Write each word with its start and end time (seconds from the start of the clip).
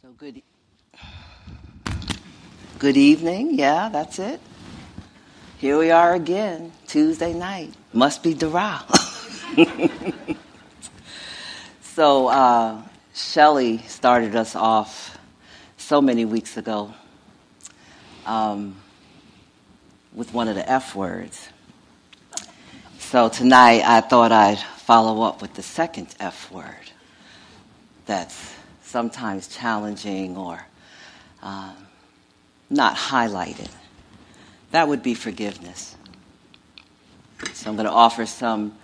So 0.00 0.10
good. 0.16 0.42
Good 2.78 2.96
evening. 2.96 3.58
Yeah, 3.58 3.88
that's 3.88 4.20
it. 4.20 4.40
Here 5.56 5.76
we 5.76 5.90
are 5.90 6.14
again, 6.14 6.70
Tuesday 6.86 7.34
night. 7.34 7.74
Must 7.92 8.22
be 8.22 8.32
Dara. 8.32 8.84
so 11.82 12.28
uh, 12.28 12.80
Shelley 13.12 13.78
started 13.78 14.36
us 14.36 14.54
off 14.54 15.18
so 15.78 16.00
many 16.00 16.24
weeks 16.24 16.56
ago 16.56 16.94
um, 18.24 18.76
with 20.14 20.32
one 20.32 20.46
of 20.46 20.54
the 20.54 20.70
F 20.70 20.94
words. 20.94 21.48
So 23.00 23.28
tonight 23.28 23.82
I 23.84 24.00
thought 24.00 24.30
I'd 24.30 24.60
follow 24.60 25.22
up 25.22 25.42
with 25.42 25.54
the 25.54 25.62
second 25.64 26.14
F 26.20 26.52
word 26.52 26.92
that's 28.06 28.57
sometimes 28.88 29.48
challenging 29.48 30.36
or 30.36 30.64
um, 31.42 31.76
not 32.70 32.96
highlighted. 32.96 33.70
That 34.70 34.88
would 34.88 35.02
be 35.02 35.14
forgiveness. 35.14 35.94
So 37.52 37.70
I'm 37.70 37.76
going 37.76 37.86
to 37.86 37.92
offer 37.92 38.26
some 38.26 38.76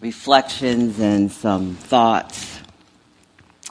reflections 0.00 0.98
and 0.98 1.30
some 1.30 1.76
thoughts 1.76 2.60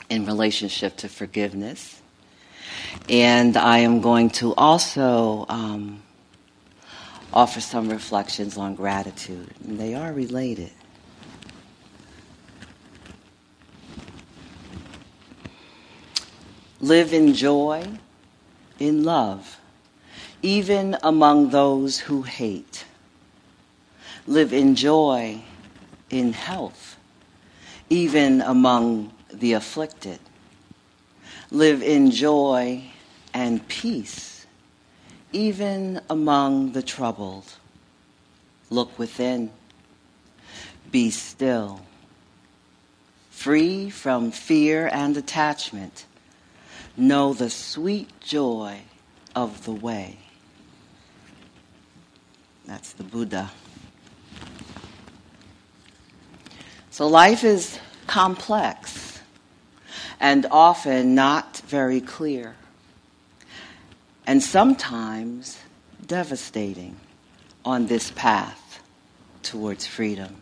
in 0.10 0.26
relationship 0.26 0.98
to 0.98 1.10
forgiveness. 1.10 2.02
And 3.10 3.58
I 3.58 3.80
am 3.80 4.02
going 4.02 4.30
to 4.32 4.54
also 4.56 5.46
um, 5.50 6.02
offer 7.34 7.60
some 7.60 7.90
reflections 7.90 8.58
on 8.58 8.76
gratitude. 8.76 9.54
And 9.66 9.80
they 9.80 9.96
are 9.96 10.14
related. 10.14 10.72
Live 16.84 17.14
in 17.14 17.34
joy, 17.34 17.88
in 18.78 19.06
love, 19.06 19.58
even 20.42 20.98
among 21.02 21.52
those 21.52 21.98
who 21.98 22.24
hate. 22.24 22.84
Live 24.28 24.52
in 24.52 24.76
joy, 24.76 25.42
in 26.10 26.34
health, 26.34 26.98
even 27.90 28.42
among 28.42 29.14
the 29.32 29.54
afflicted. 29.54 30.20
Live 31.52 31.82
in 31.82 32.12
joy 32.12 32.84
and 33.34 33.66
peace, 33.70 34.46
even 35.32 36.02
among 36.10 36.74
the 36.74 36.84
troubled. 36.84 37.50
Look 38.70 39.00
within. 39.00 39.52
Be 40.92 41.12
still. 41.12 41.80
Free 43.32 43.90
from 43.90 44.32
fear 44.32 44.90
and 44.92 45.16
attachment 45.16 46.08
know 46.96 47.34
the 47.34 47.50
sweet 47.50 48.20
joy 48.20 48.82
of 49.36 49.66
the 49.66 49.72
way. 49.72 50.18
That's 52.66 52.94
the 52.94 53.04
Buddha. 53.04 53.52
So 56.92 57.08
life 57.08 57.44
is 57.44 57.80
complex 58.08 59.20
and 60.20 60.46
often 60.52 61.16
not 61.16 61.58
very 61.68 62.00
clear, 62.00 62.56
and 64.26 64.42
sometimes 64.42 65.58
devastating 66.06 66.96
on 67.66 67.88
this 67.88 68.12
path 68.12 68.82
towards 69.42 69.86
freedom. 69.86 70.42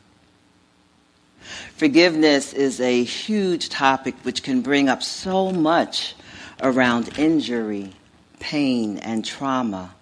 Forgiveness 1.75 2.53
is 2.53 2.79
a 2.79 3.03
huge 3.03 3.69
topic 3.69 4.13
which 4.23 4.44
can 4.44 4.61
bring 4.61 4.88
up 4.88 5.01
so 5.01 5.51
much 5.51 6.16
around 6.61 7.17
injury, 7.17 7.94
pain, 8.39 8.97
and 8.99 9.25
trauma 9.25 9.94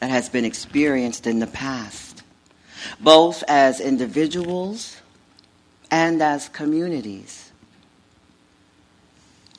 that 0.00 0.10
has 0.10 0.28
been 0.28 0.44
experienced 0.44 1.26
in 1.26 1.38
the 1.38 1.46
past, 1.46 2.22
both 3.00 3.42
as 3.48 3.80
individuals 3.80 4.96
and 5.90 6.22
as 6.22 6.48
communities. 6.48 7.52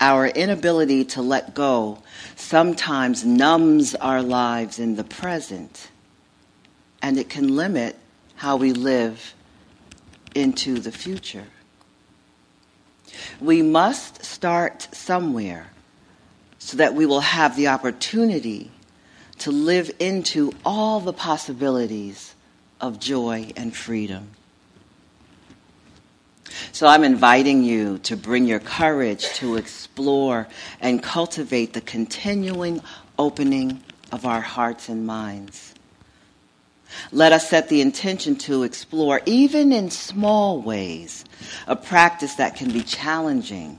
Our 0.02 0.28
inability 0.28 1.06
to 1.06 1.22
let 1.22 1.54
go 1.54 2.02
sometimes 2.36 3.26
numbs 3.26 3.96
our 3.96 4.22
lives 4.22 4.80
in 4.80 4.96
the 4.96 5.04
present, 5.04 5.90
and 7.02 7.18
it 7.18 7.30
can 7.30 7.56
limit 7.56 7.98
how 8.36 8.56
we 8.56 8.72
live 8.72 9.34
into 10.34 10.80
the 10.80 10.92
future. 10.92 11.48
We 13.42 13.62
must 13.62 14.24
start 14.24 14.88
somewhere 14.94 15.72
so 16.60 16.78
that 16.78 16.94
we 16.94 17.06
will 17.06 17.22
have 17.22 17.56
the 17.56 17.70
opportunity 17.70 18.70
to 19.40 19.52
live 19.52 19.90
into 20.00 20.52
all 20.66 21.00
the 21.00 21.14
possibilities 21.14 22.36
of 22.80 23.00
joy 23.00 23.52
and 23.56 23.76
freedom. 23.76 24.30
So 26.72 26.88
I'm 26.88 27.04
inviting 27.04 27.64
you 27.64 28.00
to 28.00 28.18
bring 28.18 28.46
your 28.46 28.60
courage 28.60 29.26
to 29.36 29.56
explore 29.56 30.48
and 30.82 31.02
cultivate 31.02 31.74
the 31.74 31.82
continuing 31.82 32.82
opening 33.18 33.82
of 34.12 34.26
our 34.26 34.42
hearts 34.42 34.90
and 34.90 35.06
minds. 35.06 35.74
Let 37.12 37.32
us 37.32 37.50
set 37.50 37.70
the 37.70 37.82
intention 37.82 38.36
to 38.38 38.64
explore, 38.64 39.22
even 39.26 39.72
in 39.72 39.92
small 39.92 40.62
ways, 40.62 41.24
a 41.68 41.76
practice 41.76 42.36
that 42.36 42.56
can 42.56 42.72
be 42.72 42.82
challenging 42.82 43.78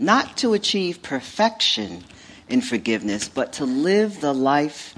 not 0.00 0.38
to 0.38 0.54
achieve 0.54 1.02
perfection 1.02 2.02
in 2.48 2.62
forgiveness, 2.62 3.28
but 3.28 3.52
to 3.54 3.66
live 3.66 4.20
the 4.20 4.32
life 4.32 4.94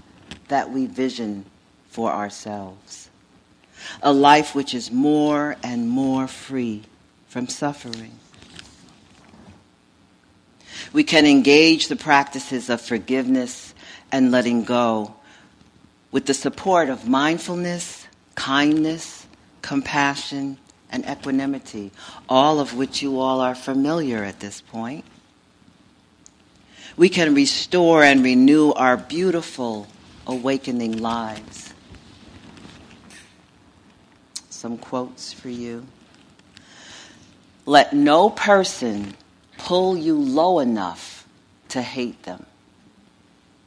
that 0.48 0.70
we 0.70 0.86
vision 0.86 1.44
for 1.88 2.10
ourselves. 2.10 3.10
A 4.02 4.12
life 4.12 4.54
which 4.54 4.74
is 4.74 4.92
more 4.92 5.56
and 5.62 5.88
more 5.88 6.28
free 6.28 6.82
from 7.26 7.48
suffering. 7.48 8.12
We 10.92 11.04
can 11.04 11.26
engage 11.26 11.88
the 11.88 11.96
practices 11.96 12.70
of 12.70 12.80
forgiveness 12.80 13.74
and 14.12 14.30
letting 14.30 14.62
go 14.62 15.14
with 16.12 16.26
the 16.26 16.34
support 16.34 16.90
of 16.90 17.08
mindfulness, 17.08 18.06
kindness, 18.34 19.26
compassion, 19.62 20.58
and 20.92 21.04
equanimity, 21.08 21.90
all 22.28 22.60
of 22.60 22.76
which 22.76 23.02
you 23.02 23.18
all 23.18 23.40
are 23.40 23.54
familiar 23.54 24.22
at 24.22 24.38
this 24.40 24.60
point. 24.60 25.04
We 26.96 27.08
can 27.08 27.34
restore 27.34 28.04
and 28.04 28.22
renew 28.22 28.72
our 28.72 28.98
beautiful 28.98 29.88
awakening 30.26 30.98
lives. 30.98 31.72
Some 34.50 34.76
quotes 34.76 35.32
for 35.32 35.48
you. 35.48 35.86
Let 37.64 37.94
no 37.94 38.28
person 38.28 39.14
pull 39.56 39.96
you 39.96 40.14
low 40.18 40.58
enough 40.58 41.26
to 41.70 41.80
hate 41.80 42.22
them. 42.24 42.44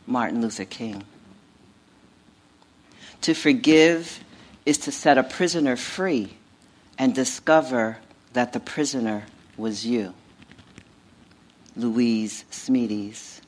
Martin 0.06 0.42
Luther 0.42 0.66
King. 0.66 1.04
To 3.22 3.34
forgive 3.34 4.24
is 4.66 4.78
to 4.80 4.92
set 4.92 5.18
a 5.18 5.24
prisoner 5.24 5.76
free 5.76 6.36
and 6.98 7.14
discover 7.14 7.98
that 8.34 8.54
the 8.54 8.60
prisoner 8.60 9.26
was 9.58 9.86
you. 9.86 10.14
Louise 11.76 12.46
Smedes. 12.52 13.42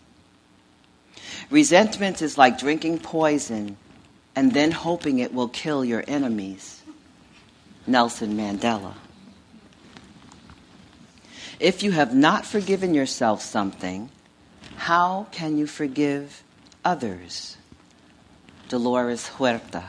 Resentment 1.49 2.21
is 2.21 2.37
like 2.37 2.59
drinking 2.59 2.99
poison 2.99 3.77
and 4.35 4.53
then 4.53 4.71
hoping 4.71 5.19
it 5.19 5.33
will 5.33 5.47
kill 5.47 5.83
your 5.83 6.03
enemies. 6.07 6.83
Nelson 7.85 8.35
Mandela. 8.35 8.93
If 11.59 11.81
you 11.81 11.91
have 11.91 12.13
not 12.13 12.45
forgiven 12.45 12.93
yourself 12.93 13.41
something, 13.41 14.09
how 14.75 15.27
can 15.31 15.57
you 15.57 15.65
forgive 15.65 16.43
others? 16.85 17.57
Dolores 18.69 19.27
Huerta. 19.27 19.85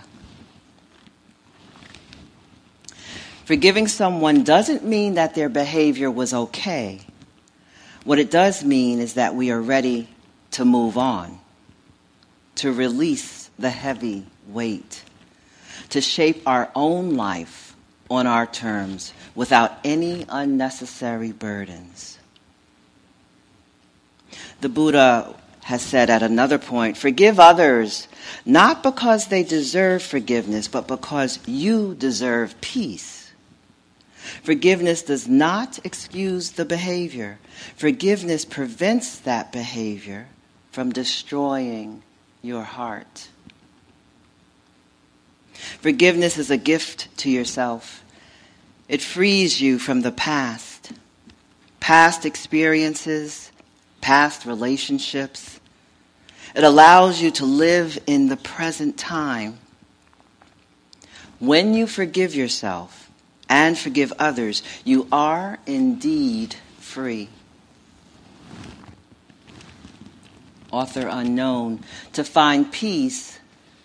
Forgiving 3.49 3.89
someone 3.89 4.45
doesn't 4.45 4.85
mean 4.85 5.15
that 5.15 5.35
their 5.35 5.49
behavior 5.49 6.11
was 6.11 6.35
okay. 6.35 7.01
What 8.05 8.19
it 8.19 8.31
does 8.31 8.63
mean 8.63 8.99
is 8.99 9.15
that 9.15 9.35
we 9.35 9.51
are 9.51 9.59
ready 9.59 10.07
to 10.51 10.67
move 10.67 10.99
on, 10.99 11.39
to 12.57 12.71
release 12.71 13.49
the 13.59 13.71
heavy 13.71 14.27
weight, 14.49 15.03
to 15.89 16.03
shape 16.03 16.43
our 16.45 16.71
own 16.75 17.15
life 17.15 17.75
on 18.11 18.27
our 18.27 18.45
terms 18.45 19.15
without 19.35 19.79
any 19.83 20.27
unnecessary 20.29 21.33
burdens. 21.33 22.19
The 24.61 24.69
Buddha 24.69 25.35
has 25.63 25.81
said 25.81 26.11
at 26.11 26.23
another 26.23 26.59
point 26.59 26.99
forgive 26.99 27.41
others 27.41 28.09
not 28.45 28.83
because 28.83 29.29
they 29.29 29.43
deserve 29.43 30.03
forgiveness, 30.03 30.69
but 30.69 30.87
because 30.87 31.39
you 31.47 31.95
deserve 31.95 32.55
peace. 32.61 33.18
Forgiveness 34.43 35.03
does 35.03 35.29
not 35.29 35.79
excuse 35.85 36.53
the 36.53 36.65
behavior. 36.65 37.39
Forgiveness 37.77 38.45
prevents 38.45 39.19
that 39.21 39.53
behavior 39.53 40.29
from 40.71 40.93
destroying 40.93 42.03
your 42.43 42.63
heart. 42.63 43.29
Forgiveness 45.81 46.39
is 46.39 46.51
a 46.51 46.57
gift 46.57 47.09
to 47.19 47.31
yourself. 47.31 48.05
It 48.89 49.03
frees 49.03 49.61
you 49.61 49.79
from 49.79 50.03
the 50.03 50.13
past, 50.13 50.93
past 51.81 52.25
experiences, 52.25 53.51
past 54.01 54.47
relationships. 54.47 55.61
It 56.55 56.65
allows 56.65 57.21
you 57.21 57.31
to 57.33 57.45
live 57.45 57.99
in 58.07 58.29
the 58.29 58.37
present 58.37 58.97
time. 58.97 59.59
When 61.39 61.75
you 61.75 61.87
forgive 61.87 62.35
yourself 62.35 63.08
and 63.49 63.79
forgive 63.79 64.13
others, 64.19 64.63
you 64.85 65.09
are 65.11 65.59
indeed 65.67 66.55
free. 66.79 67.29
Author 70.71 71.09
unknown, 71.11 71.81
to 72.13 72.25
find 72.25 72.71
peace, 72.71 73.39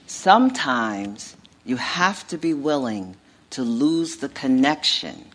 sometimes 0.05 1.37
you 1.63 1.77
have 1.77 2.27
to 2.27 2.37
be 2.37 2.53
willing 2.53 3.15
to 3.51 3.63
lose 3.63 4.17
the 4.17 4.29
connection 4.29 5.25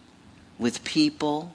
with 0.59 0.85
people, 0.85 1.55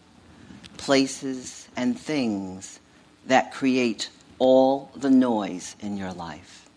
places, 0.77 1.67
and 1.75 1.99
things 1.99 2.79
that 3.27 3.53
create 3.53 4.09
all 4.39 4.91
the 4.95 5.09
noise 5.09 5.75
in 5.79 5.97
your 5.97 6.11
life. 6.13 6.67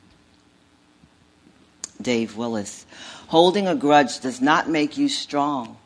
Dave 2.00 2.36
Willis, 2.36 2.84
holding 3.28 3.66
a 3.66 3.74
grudge 3.74 4.20
does 4.20 4.40
not 4.40 4.68
make 4.68 4.98
you 4.98 5.08
strong. 5.08 5.78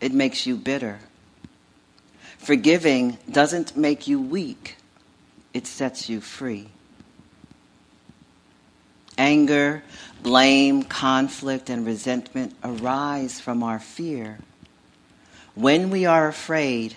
It 0.00 0.12
makes 0.12 0.46
you 0.46 0.56
bitter. 0.56 1.00
Forgiving 2.38 3.18
doesn't 3.30 3.76
make 3.76 4.06
you 4.06 4.20
weak. 4.20 4.76
It 5.52 5.66
sets 5.66 6.08
you 6.08 6.20
free. 6.20 6.68
Anger, 9.16 9.82
blame, 10.22 10.84
conflict, 10.84 11.68
and 11.68 11.84
resentment 11.84 12.54
arise 12.62 13.40
from 13.40 13.62
our 13.64 13.80
fear. 13.80 14.38
When 15.56 15.90
we 15.90 16.06
are 16.06 16.28
afraid, 16.28 16.94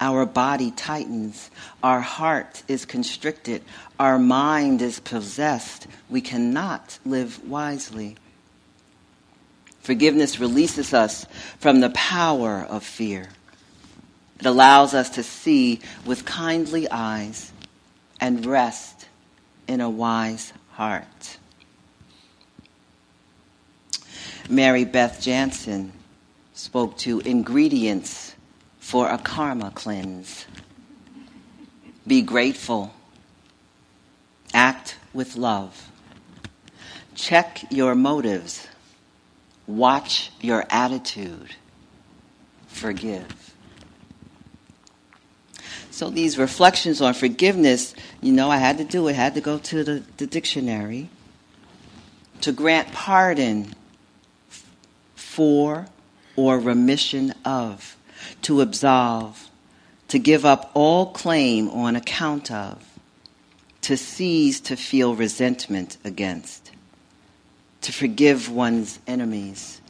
our 0.00 0.24
body 0.24 0.70
tightens, 0.70 1.50
our 1.82 2.00
heart 2.00 2.62
is 2.68 2.84
constricted, 2.84 3.62
our 3.98 4.18
mind 4.18 4.80
is 4.80 5.00
possessed. 5.00 5.88
We 6.08 6.20
cannot 6.20 7.00
live 7.04 7.44
wisely. 7.48 8.16
Forgiveness 9.88 10.38
releases 10.38 10.92
us 10.92 11.24
from 11.60 11.80
the 11.80 11.88
power 11.88 12.66
of 12.68 12.84
fear. 12.84 13.26
It 14.38 14.44
allows 14.44 14.92
us 14.92 15.08
to 15.08 15.22
see 15.22 15.80
with 16.04 16.26
kindly 16.26 16.86
eyes 16.90 17.50
and 18.20 18.44
rest 18.44 19.08
in 19.66 19.80
a 19.80 19.88
wise 19.88 20.52
heart. 20.72 21.38
Mary 24.50 24.84
Beth 24.84 25.22
Jansen 25.22 25.94
spoke 26.52 26.98
to 26.98 27.20
ingredients 27.20 28.34
for 28.80 29.08
a 29.08 29.16
karma 29.16 29.70
cleanse. 29.70 30.44
Be 32.06 32.20
grateful. 32.20 32.92
Act 34.52 34.98
with 35.14 35.36
love. 35.36 35.90
Check 37.14 37.64
your 37.70 37.94
motives. 37.94 38.68
Watch 39.68 40.32
your 40.40 40.64
attitude. 40.70 41.54
Forgive. 42.66 43.54
So 45.90 46.10
these 46.10 46.38
reflections 46.38 47.00
on 47.00 47.12
forgiveness, 47.12 47.94
you 48.22 48.32
know, 48.32 48.50
I 48.50 48.56
had 48.56 48.78
to 48.78 48.84
do 48.84 49.06
it, 49.08 49.10
I 49.10 49.14
had 49.14 49.34
to 49.34 49.40
go 49.40 49.58
to 49.58 49.84
the, 49.84 50.02
the 50.16 50.26
dictionary. 50.26 51.10
To 52.42 52.52
grant 52.52 52.92
pardon 52.92 53.74
for 55.14 55.86
or 56.34 56.58
remission 56.58 57.34
of, 57.44 57.96
to 58.42 58.60
absolve, 58.60 59.50
to 60.06 60.18
give 60.18 60.46
up 60.46 60.70
all 60.72 61.06
claim 61.06 61.68
on 61.68 61.96
account 61.96 62.50
of, 62.50 62.82
to 63.82 63.96
cease 63.96 64.60
to 64.60 64.76
feel 64.76 65.14
resentment 65.16 65.98
against, 66.04 66.67
to 67.82 67.92
forgive 67.92 68.50
one's 68.50 68.98
enemies, 69.06 69.80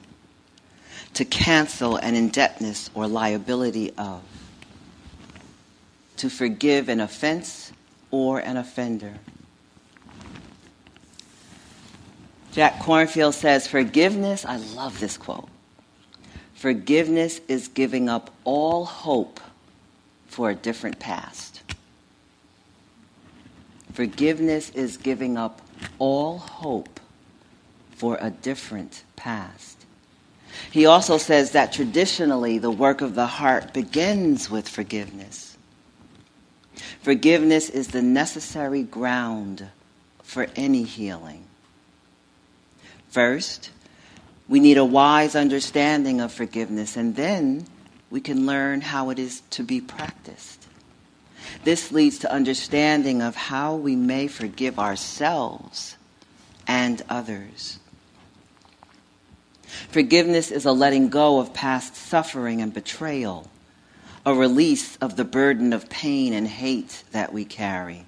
to 1.15 1.25
cancel 1.25 1.97
an 1.97 2.15
indebtedness 2.15 2.91
or 2.95 3.07
liability 3.07 3.93
of, 3.97 4.23
to 6.17 6.29
forgive 6.29 6.89
an 6.89 7.01
offense 7.01 7.73
or 8.11 8.41
an 8.41 8.57
offender. 8.57 9.15
Jack 12.53 12.81
Kornfield 12.81 13.35
says, 13.35 13.67
Forgiveness, 13.67 14.45
I 14.45 14.57
love 14.57 14.99
this 15.01 15.17
quote. 15.17 15.49
Forgiveness 16.55 17.41
is 17.47 17.69
giving 17.69 18.09
up 18.09 18.35
all 18.45 18.85
hope 18.85 19.39
for 20.27 20.51
a 20.51 20.55
different 20.55 20.99
past. 20.99 21.63
Forgiveness 23.93 24.71
is 24.71 24.97
giving 24.97 25.37
up 25.37 25.63
all 25.99 26.39
hope 26.39 26.99
for 27.99 28.17
a 28.21 28.31
different 28.31 29.03
past. 29.17 29.85
He 30.71 30.87
also 30.87 31.19
says 31.19 31.51
that 31.51 31.73
traditionally 31.73 32.59
the 32.59 32.71
work 32.71 33.01
of 33.01 33.15
the 33.15 33.27
heart 33.27 33.75
begins 33.75 34.49
with 34.49 34.69
forgiveness. 34.69 35.57
Forgiveness 37.03 37.69
is 37.69 37.89
the 37.89 38.03
necessary 38.03 38.85
ground 38.85 39.69
for 40.23 40.47
any 40.55 40.85
healing. 40.85 41.45
First, 43.09 43.71
we 44.49 44.61
need 44.61 44.79
a 44.79 44.85
wise 44.85 45.35
understanding 45.35 46.21
of 46.21 46.33
forgiveness, 46.33 46.97
and 46.97 47.17
then 47.17 47.67
we 48.11 48.21
can 48.21 48.47
learn 48.47 48.81
how 48.81 49.11
it 49.11 49.19
is 49.19 49.43
to 49.51 49.63
be 49.63 49.81
practiced. 49.81 50.67
This 51.65 51.91
leads 51.91 52.19
to 52.21 52.33
understanding 52.33 53.23
of 53.23 53.35
how 53.35 53.75
we 53.75 53.97
may 53.97 54.29
forgive 54.29 54.79
ourselves 54.79 55.97
and 56.67 57.03
others. 57.09 57.78
Forgiveness 59.91 60.51
is 60.51 60.65
a 60.65 60.73
letting 60.73 61.09
go 61.09 61.39
of 61.39 61.55
past 61.55 61.95
suffering 61.95 62.61
and 62.61 62.73
betrayal, 62.73 63.51
a 64.25 64.35
release 64.35 64.97
of 64.97 65.17
the 65.17 65.25
burden 65.25 65.73
of 65.73 65.89
pain 65.89 66.33
and 66.33 66.47
hate 66.47 67.05
that 67.13 67.33
we 67.33 67.45
carry. 67.45 68.05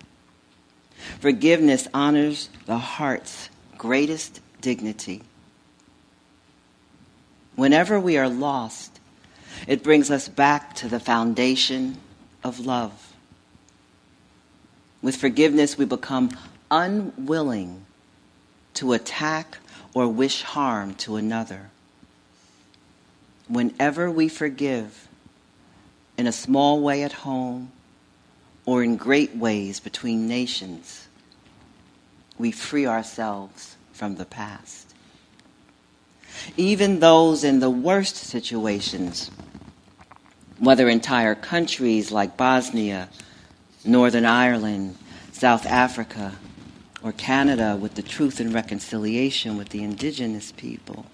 Forgiveness 1.21 1.89
honors 1.95 2.49
the 2.67 2.79
heart's 2.79 3.49
greatest 3.79 4.41
dignity. 4.61 5.23
Whenever 7.57 7.99
we 7.99 8.17
are 8.17 8.29
lost, 8.29 9.01
it 9.67 9.83
brings 9.83 10.11
us 10.11 10.29
back 10.29 10.75
to 10.77 10.89
the 10.89 11.01
foundation 11.01 11.97
of 12.43 12.61
love. 12.61 13.13
With 15.03 15.17
forgiveness, 15.17 15.77
we 15.77 15.85
become 15.85 16.31
unwilling 16.71 17.85
to 18.75 18.93
attack 18.93 19.59
or 19.95 20.09
wish 20.09 20.43
harm 20.43 20.95
to 20.95 21.17
another. 21.17 21.71
Whenever 23.49 24.11
we 24.11 24.29
forgive, 24.29 25.09
in 26.17 26.27
a 26.27 26.33
small 26.33 26.81
way 26.81 27.03
at 27.03 27.13
home 27.13 27.73
or 28.67 28.83
in 28.83 28.97
great 28.97 29.35
ways 29.35 29.81
between 29.81 30.29
nations, 30.29 31.09
we 32.39 32.51
free 32.51 32.87
ourselves 32.87 33.77
from 33.93 34.17
the 34.17 34.25
past. 34.25 34.95
Even 36.57 37.01
those 37.01 37.43
in 37.43 37.61
the 37.61 37.71
worst 37.71 38.17
situations, 38.17 39.31
whether 40.59 40.89
entire 40.89 41.35
countries 41.35 42.13
like 42.13 42.37
Bosnia, 42.37 43.09
Northern 43.85 44.27
Ireland, 44.27 44.97
South 45.33 45.65
Africa, 45.65 46.35
or 47.03 47.13
Canada 47.13 47.77
with 47.81 47.95
the 47.95 48.03
truth 48.03 48.41
and 48.41 48.53
reconciliation 48.53 49.57
with 49.57 49.71
the 49.71 49.83
indigenous 49.83 50.53
people. 50.53 51.07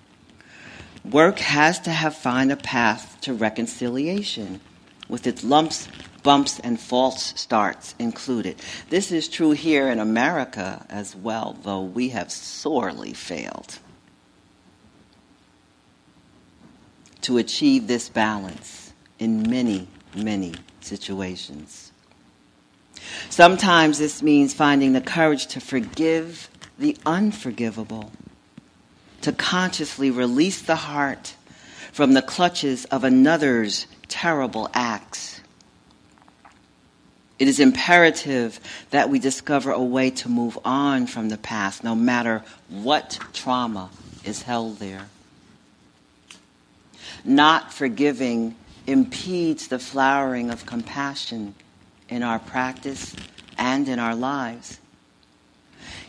Work 1.04 1.38
has 1.38 1.78
to 1.80 1.90
have 1.90 2.16
find 2.16 2.50
a 2.50 2.56
path 2.56 3.18
to 3.22 3.32
reconciliation 3.32 4.60
with 5.08 5.26
its 5.26 5.44
lumps, 5.44 5.88
bumps, 6.22 6.58
and 6.60 6.80
false 6.80 7.32
starts 7.36 7.94
included. 7.98 8.60
This 8.90 9.12
is 9.12 9.28
true 9.28 9.52
here 9.52 9.88
in 9.88 10.00
America 10.00 10.84
as 10.88 11.14
well, 11.14 11.56
though 11.62 11.82
we 11.82 12.08
have 12.08 12.32
sorely 12.32 13.12
failed 13.12 13.78
to 17.22 17.38
achieve 17.38 17.86
this 17.86 18.08
balance 18.08 18.92
in 19.18 19.48
many, 19.48 19.88
many 20.14 20.54
situations. 20.80 21.92
Sometimes 23.30 23.98
this 23.98 24.22
means 24.22 24.54
finding 24.54 24.92
the 24.92 25.00
courage 25.00 25.46
to 25.48 25.60
forgive 25.60 26.48
the 26.78 26.96
unforgivable, 27.06 28.12
to 29.22 29.32
consciously 29.32 30.10
release 30.10 30.62
the 30.62 30.76
heart 30.76 31.34
from 31.92 32.12
the 32.12 32.22
clutches 32.22 32.84
of 32.86 33.04
another's 33.04 33.86
terrible 34.08 34.68
acts. 34.74 35.40
It 37.38 37.48
is 37.48 37.60
imperative 37.60 38.60
that 38.90 39.10
we 39.10 39.18
discover 39.18 39.70
a 39.70 39.82
way 39.82 40.10
to 40.10 40.28
move 40.28 40.58
on 40.64 41.06
from 41.06 41.28
the 41.28 41.36
past, 41.36 41.84
no 41.84 41.94
matter 41.94 42.42
what 42.68 43.18
trauma 43.32 43.90
is 44.24 44.42
held 44.42 44.78
there. 44.78 45.08
Not 47.24 47.72
forgiving 47.72 48.54
impedes 48.86 49.68
the 49.68 49.78
flowering 49.78 50.50
of 50.50 50.64
compassion 50.64 51.54
in 52.08 52.22
our 52.22 52.38
practice 52.38 53.14
and 53.58 53.88
in 53.88 53.98
our 53.98 54.14
lives. 54.14 54.78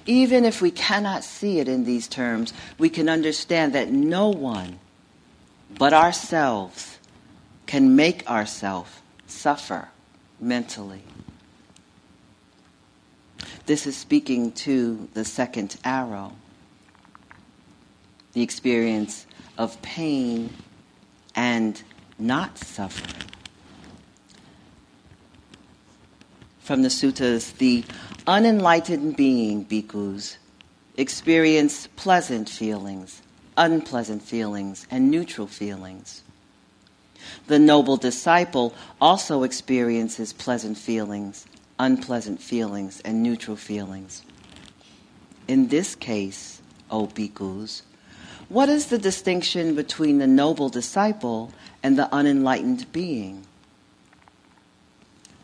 Even 0.06 0.46
if 0.46 0.62
we 0.62 0.72
cannot 0.72 1.24
see 1.24 1.60
it 1.60 1.68
in 1.68 1.84
these 1.84 2.08
terms, 2.08 2.54
we 2.78 2.90
can 2.90 3.10
understand 3.10 3.74
that 3.74 3.92
no 3.92 4.30
one 4.30 4.80
but 5.78 5.94
ourselves 5.94 6.98
can 7.66 7.96
make 7.96 8.28
ourselves 8.30 8.90
suffer 9.28 9.90
mentally. 10.40 11.04
This 13.66 13.86
is 13.86 13.98
speaking 13.98 14.54
to 14.54 15.10
the 15.14 15.26
second 15.26 15.76
arrow, 15.84 16.34
the 18.32 18.42
experience 18.42 19.26
of 19.58 19.82
pain 19.82 20.54
and 21.36 21.82
not 22.18 22.58
suffering. 22.58 23.37
From 26.68 26.82
the 26.82 26.90
suttas, 26.90 27.58
the 27.60 27.86
unenlightened 28.28 29.16
being, 29.16 29.64
bhikkhus, 29.64 30.36
experience 30.98 31.88
pleasant 31.96 32.50
feelings, 32.50 33.22
unpleasant 33.56 34.22
feelings, 34.22 34.86
and 34.92 35.10
neutral 35.10 35.48
feelings. 35.48 36.24
The 37.46 37.58
noble 37.58 37.96
disciple 37.96 38.74
also 39.00 39.44
experiences 39.44 40.34
pleasant 40.34 40.78
feelings, 40.78 41.46
unpleasant 41.80 42.42
feelings, 42.42 43.00
and 43.06 43.24
neutral 43.24 43.56
feelings. 43.56 44.24
In 45.48 45.70
this 45.70 45.96
case, 45.96 46.62
O 46.92 47.08
bhikkhus, 47.08 47.84
what 48.50 48.68
is 48.68 48.88
the 48.88 48.98
distinction 48.98 49.74
between 49.74 50.18
the 50.18 50.28
noble 50.28 50.68
disciple 50.68 51.54
and 51.82 51.98
the 51.98 52.14
unenlightened 52.14 52.92
being? 52.92 53.46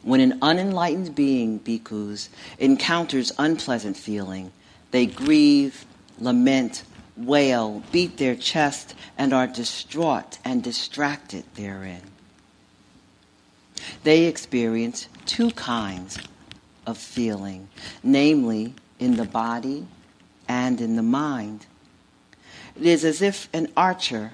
When 0.03 0.19
an 0.19 0.37
unenlightened 0.41 1.15
being, 1.15 1.59
bhikkhus, 1.59 2.29
encounters 2.59 3.31
unpleasant 3.39 3.97
feeling, 3.97 4.51
they 4.91 5.05
grieve, 5.05 5.85
lament, 6.19 6.83
wail, 7.15 7.81
beat 7.91 8.17
their 8.17 8.35
chest, 8.35 8.95
and 9.17 9.33
are 9.33 9.47
distraught 9.47 10.39
and 10.43 10.61
distracted 10.61 11.45
therein. 11.55 12.01
They 14.03 14.25
experience 14.25 15.07
two 15.25 15.51
kinds 15.51 16.19
of 16.85 16.97
feeling, 16.97 17.69
namely 18.03 18.73
in 18.99 19.15
the 19.15 19.25
body 19.25 19.87
and 20.47 20.81
in 20.81 20.97
the 20.97 21.03
mind. 21.03 21.65
It 22.75 22.85
is 22.85 23.05
as 23.05 23.21
if 23.21 23.47
an 23.53 23.71
archer, 23.77 24.33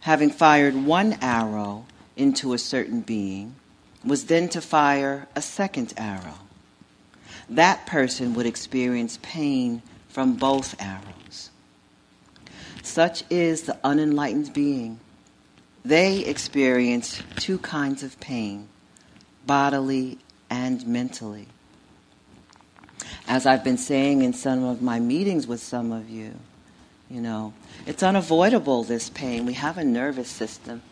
having 0.00 0.30
fired 0.30 0.74
one 0.74 1.16
arrow 1.20 1.86
into 2.16 2.52
a 2.52 2.58
certain 2.58 3.02
being, 3.02 3.54
was 4.06 4.26
then 4.26 4.48
to 4.50 4.60
fire 4.60 5.26
a 5.34 5.42
second 5.42 5.92
arrow. 5.96 6.38
That 7.50 7.86
person 7.86 8.34
would 8.34 8.46
experience 8.46 9.18
pain 9.22 9.82
from 10.08 10.34
both 10.34 10.80
arrows. 10.80 11.50
Such 12.82 13.24
is 13.30 13.62
the 13.62 13.78
unenlightened 13.84 14.52
being. 14.52 15.00
They 15.84 16.20
experience 16.20 17.22
two 17.36 17.58
kinds 17.58 18.02
of 18.02 18.18
pain, 18.20 18.68
bodily 19.46 20.18
and 20.48 20.86
mentally. 20.86 21.48
As 23.28 23.44
I've 23.44 23.64
been 23.64 23.78
saying 23.78 24.22
in 24.22 24.32
some 24.32 24.64
of 24.64 24.82
my 24.82 25.00
meetings 25.00 25.46
with 25.46 25.60
some 25.60 25.92
of 25.92 26.08
you, 26.08 26.34
you 27.10 27.20
know, 27.20 27.52
it's 27.86 28.02
unavoidable, 28.02 28.82
this 28.82 29.10
pain. 29.10 29.46
We 29.46 29.54
have 29.54 29.78
a 29.78 29.84
nervous 29.84 30.28
system. 30.28 30.82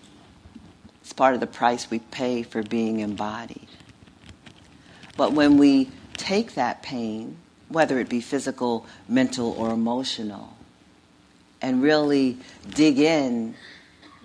It's 1.05 1.13
part 1.13 1.35
of 1.35 1.41
the 1.41 1.47
price 1.47 1.91
we 1.91 1.99
pay 1.99 2.43
for 2.43 2.63
being 2.63 3.01
embodied. 3.01 3.69
But 5.19 5.33
when 5.33 5.59
we 5.59 5.91
take 6.17 6.55
that 6.55 6.83
pain, 6.83 7.37
whether 7.69 7.99
it 7.99 8.09
be 8.09 8.23
physical, 8.23 8.87
mental, 9.07 9.51
or 9.53 9.71
emotional, 9.71 10.57
and 11.61 11.83
really 11.83 12.39
dig 12.71 12.99
in, 12.99 13.55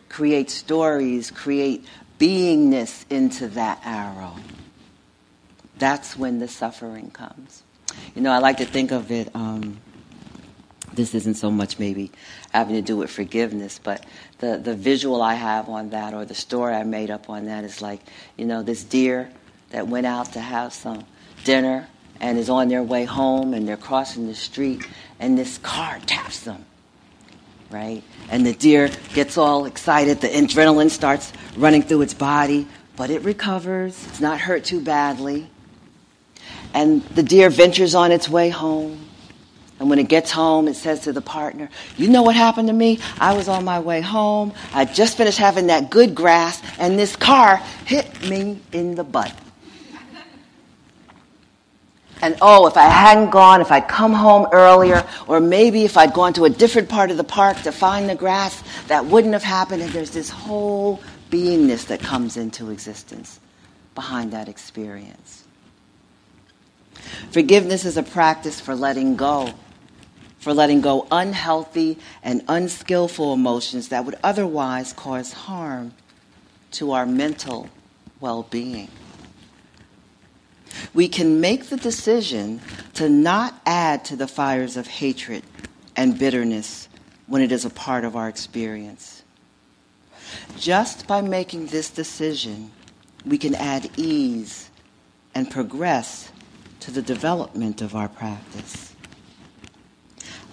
create 0.08 0.50
stories, 0.50 1.32
create 1.32 1.86
beingness 2.18 3.04
into 3.10 3.50
that 3.50 3.82
arrow, 3.84 4.36
that's 5.78 6.16
when 6.18 6.40
the 6.40 6.48
suffering 6.48 7.12
comes. 7.12 7.62
You 8.16 8.22
know, 8.22 8.32
I 8.32 8.38
like 8.38 8.58
to 8.58 8.66
think 8.66 8.92
of 8.92 9.12
it. 9.12 9.36
Um, 9.36 9.82
this 10.94 11.14
isn't 11.14 11.36
so 11.36 11.52
much 11.52 11.78
maybe 11.78 12.12
having 12.50 12.76
to 12.76 12.82
do 12.82 12.98
with 12.98 13.10
forgiveness, 13.10 13.80
but 13.82 14.06
the, 14.40 14.58
the 14.58 14.76
visual 14.76 15.22
I 15.22 15.36
have 15.36 15.70
on 15.70 15.92
that 15.92 16.14
or 16.14 16.26
the 16.26 16.36
story 16.36 16.74
I 16.74 16.84
made 16.84 17.12
up 17.12 17.30
on 17.30 17.46
that 17.46 17.64
is 17.64 17.82
like, 17.82 18.02
you 18.38 18.46
know, 18.46 18.64
this 18.64 18.84
deer 18.84 19.30
that 19.70 19.88
went 19.88 20.08
out 20.08 20.34
to 20.34 20.40
have 20.40 20.74
some 20.74 21.06
dinner 21.44 21.88
and 22.20 22.38
is 22.38 22.50
on 22.50 22.68
their 22.68 22.84
way 22.84 23.06
home 23.06 23.54
and 23.54 23.68
they're 23.68 23.78
crossing 23.78 24.28
the 24.28 24.36
street 24.36 24.84
and 25.20 25.38
this 25.38 25.58
car 25.60 26.00
taps 26.06 26.42
them, 26.42 26.66
right? 27.70 28.04
And 28.30 28.46
the 28.46 28.54
deer 28.54 28.90
gets 29.14 29.38
all 29.38 29.66
excited, 29.66 30.22
the 30.22 30.28
adrenaline 30.28 30.90
starts 30.90 31.32
running 31.56 31.84
through 31.84 32.02
its 32.02 32.14
body, 32.14 32.68
but 32.96 33.10
it 33.10 33.24
recovers, 33.24 34.06
it's 34.08 34.20
not 34.20 34.40
hurt 34.40 34.64
too 34.66 34.82
badly. 34.82 35.50
And 36.74 37.04
the 37.10 37.24
deer 37.24 37.50
ventures 37.50 37.96
on 37.96 38.12
its 38.12 38.28
way 38.28 38.50
home 38.50 39.09
and 39.80 39.90
when 39.90 39.98
it 39.98 40.10
gets 40.10 40.30
home, 40.30 40.68
it 40.68 40.76
says 40.76 41.02
to 41.02 41.14
the 41.14 41.22
partner, 41.22 41.70
You 41.96 42.10
know 42.10 42.22
what 42.22 42.36
happened 42.36 42.68
to 42.68 42.74
me? 42.74 43.00
I 43.18 43.34
was 43.34 43.48
on 43.48 43.64
my 43.64 43.80
way 43.80 44.02
home. 44.02 44.54
I 44.74 44.84
just 44.84 45.16
finished 45.16 45.38
having 45.38 45.68
that 45.68 45.90
good 45.90 46.14
grass, 46.14 46.62
and 46.78 47.00
this 47.00 47.16
car 47.16 47.58
hit 47.86 48.30
me 48.30 48.60
in 48.74 48.96
the 48.96 49.06
butt. 49.06 49.34
And 52.22 52.36
oh, 52.42 52.68
if 52.68 52.76
I 52.76 52.90
hadn't 52.90 53.30
gone, 53.30 53.62
if 53.62 53.72
I'd 53.72 53.88
come 53.88 54.12
home 54.12 54.48
earlier, 54.52 55.08
or 55.28 55.40
maybe 55.40 55.86
if 55.86 55.96
I'd 55.96 56.12
gone 56.12 56.34
to 56.34 56.44
a 56.44 56.50
different 56.50 56.90
part 56.90 57.12
of 57.12 57.18
the 57.18 57.24
park 57.24 57.62
to 57.62 57.72
find 57.72 58.10
the 58.10 58.16
grass, 58.16 58.62
that 58.88 59.06
wouldn't 59.06 59.32
have 59.32 59.44
happened. 59.44 59.84
And 59.84 59.94
there's 59.94 60.12
this 60.12 60.30
whole 60.30 61.02
beingness 61.32 61.88
that 61.88 62.02
comes 62.02 62.36
into 62.36 62.72
existence 62.72 63.40
behind 63.96 64.34
that 64.34 64.50
experience. 64.50 65.46
Forgiveness 67.32 67.86
is 67.86 67.96
a 67.96 68.04
practice 68.04 68.60
for 68.60 68.76
letting 68.76 69.16
go 69.16 69.54
for 70.40 70.54
letting 70.54 70.82
go 70.82 71.06
unhealthy 71.12 71.98
and 72.24 72.44
unskillful 72.48 73.34
emotions 73.34 73.90
that 73.90 74.06
would 74.06 74.18
otherwise 74.24 74.94
cause 74.94 75.34
harm 75.34 75.94
to 76.72 76.94
our 76.94 77.06
mental 77.06 77.70
well 78.20 78.44
being. 78.44 78.90
We 80.94 81.08
can 81.08 81.42
make 81.42 81.66
the 81.66 81.78
decision 81.78 82.62
to 82.94 83.10
not 83.10 83.60
add 83.66 84.06
to 84.06 84.16
the 84.16 84.28
fires 84.28 84.78
of 84.78 84.88
hatred 84.88 85.44
and 85.96 86.18
bitterness 86.18 86.88
when 87.28 87.42
it 87.42 87.52
is 87.52 87.66
a 87.66 87.70
part 87.70 88.06
of 88.06 88.16
our 88.16 88.30
experience. 88.30 89.24
Just 90.58 91.08
by 91.08 91.22
making 91.22 91.68
this 91.68 91.90
decision, 91.90 92.72
we 93.26 93.38
can 93.38 93.56
add 93.56 93.90
ease 93.98 94.70
and 95.36 95.50
progress 95.50 96.32
to 96.82 96.92
the 96.92 97.02
development 97.02 97.82
of 97.82 97.96
our 97.96 98.08
practice 98.08 98.89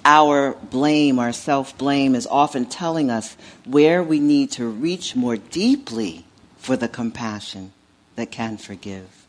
our 0.06 0.52
blame, 0.70 1.18
our 1.18 1.32
self 1.32 1.76
blame, 1.76 2.14
is 2.14 2.28
often 2.28 2.64
telling 2.64 3.10
us 3.10 3.36
where 3.64 4.04
we 4.04 4.20
need 4.20 4.52
to 4.52 4.68
reach 4.68 5.16
more 5.16 5.36
deeply 5.36 6.24
for 6.58 6.76
the 6.76 6.86
compassion 6.86 7.72
that 8.14 8.30
can 8.30 8.56
forgive. 8.56 9.26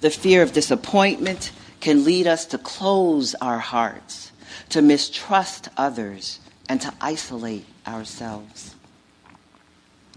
The 0.00 0.10
fear 0.10 0.42
of 0.42 0.52
disappointment 0.52 1.50
can 1.80 2.04
lead 2.04 2.28
us 2.28 2.46
to 2.46 2.58
close 2.58 3.34
our 3.40 3.58
hearts, 3.58 4.30
to 4.68 4.80
mistrust 4.80 5.68
others, 5.76 6.38
and 6.68 6.80
to 6.80 6.94
isolate 7.00 7.66
ourselves. 7.84 8.76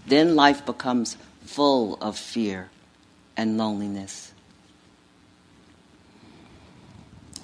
Then 0.06 0.36
life 0.36 0.64
becomes 0.64 1.16
full 1.44 1.96
of 2.00 2.16
fear 2.16 2.70
and 3.36 3.58
loneliness. 3.58 4.32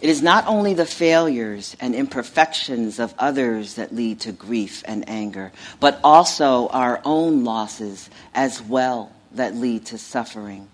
It 0.01 0.11
is 0.11 0.23
not 0.23 0.47
only 0.47 0.75
the 0.75 0.85
failures 0.85 1.75
and 1.81 1.95
imperfections 1.95 2.99
of 2.99 3.15
others 3.19 3.75
that 3.75 3.95
lead 3.95 4.21
to 4.21 4.33
grief 4.33 4.83
and 4.87 5.09
anger, 5.09 5.53
but 5.81 5.99
also 6.05 6.69
our 6.69 7.01
own 7.05 7.45
losses 7.45 8.11
as 8.35 8.61
well 8.61 9.11
that 9.33 9.55
lead 9.55 9.87
to 9.87 9.99
suffering. 9.99 10.69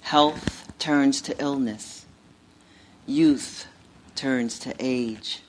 Health 0.00 0.72
turns 0.80 1.22
to 1.22 1.40
illness. 1.40 2.04
Youth 3.06 3.68
turns 4.16 4.58
to 4.60 4.74
age. 4.80 5.40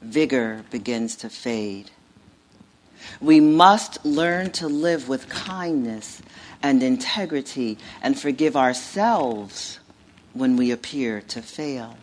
Vigor 0.00 0.64
begins 0.70 1.16
to 1.16 1.28
fade. 1.28 1.90
We 3.20 3.38
must 3.38 4.02
learn 4.04 4.50
to 4.52 4.66
live 4.66 5.10
with 5.10 5.28
kindness 5.28 6.22
and 6.62 6.82
integrity 6.82 7.76
and 8.02 8.18
forgive 8.18 8.56
ourselves 8.56 9.78
when 10.36 10.56
we 10.56 10.70
appear 10.70 11.20
to 11.28 11.42
fail. 11.42 11.96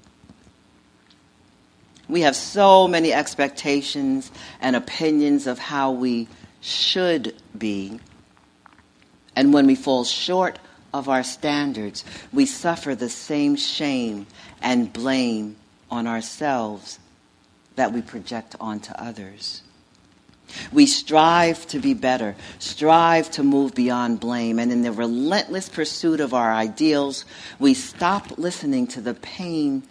We 2.07 2.21
have 2.21 2.35
so 2.35 2.87
many 2.87 3.13
expectations 3.13 4.31
and 4.59 4.75
opinions 4.75 5.47
of 5.47 5.57
how 5.57 5.91
we 5.91 6.27
should 6.61 7.35
be. 7.57 7.99
And 9.35 9.53
when 9.53 9.65
we 9.65 9.75
fall 9.75 10.03
short 10.03 10.59
of 10.93 11.09
our 11.09 11.23
standards, 11.23 12.05
we 12.31 12.45
suffer 12.45 12.93
the 12.93 13.09
same 13.09 13.55
shame 13.55 14.27
and 14.61 14.93
blame 14.93 15.55
on 15.89 16.05
ourselves 16.05 16.99
that 17.75 17.91
we 17.91 18.01
project 18.01 18.55
onto 18.59 18.93
others. 18.93 19.62
We 20.71 20.85
strive 20.85 21.65
to 21.67 21.79
be 21.79 21.93
better, 21.93 22.35
strive 22.59 23.31
to 23.31 23.43
move 23.43 23.73
beyond 23.73 24.19
blame, 24.19 24.59
and 24.59 24.71
in 24.71 24.81
the 24.81 24.91
relentless 24.91 25.69
pursuit 25.69 26.19
of 26.19 26.33
our 26.33 26.53
ideals, 26.53 27.25
we 27.59 27.73
stop 27.73 28.37
listening 28.37 28.87
to 28.87 29.01
the 29.01 29.13
pain 29.13 29.83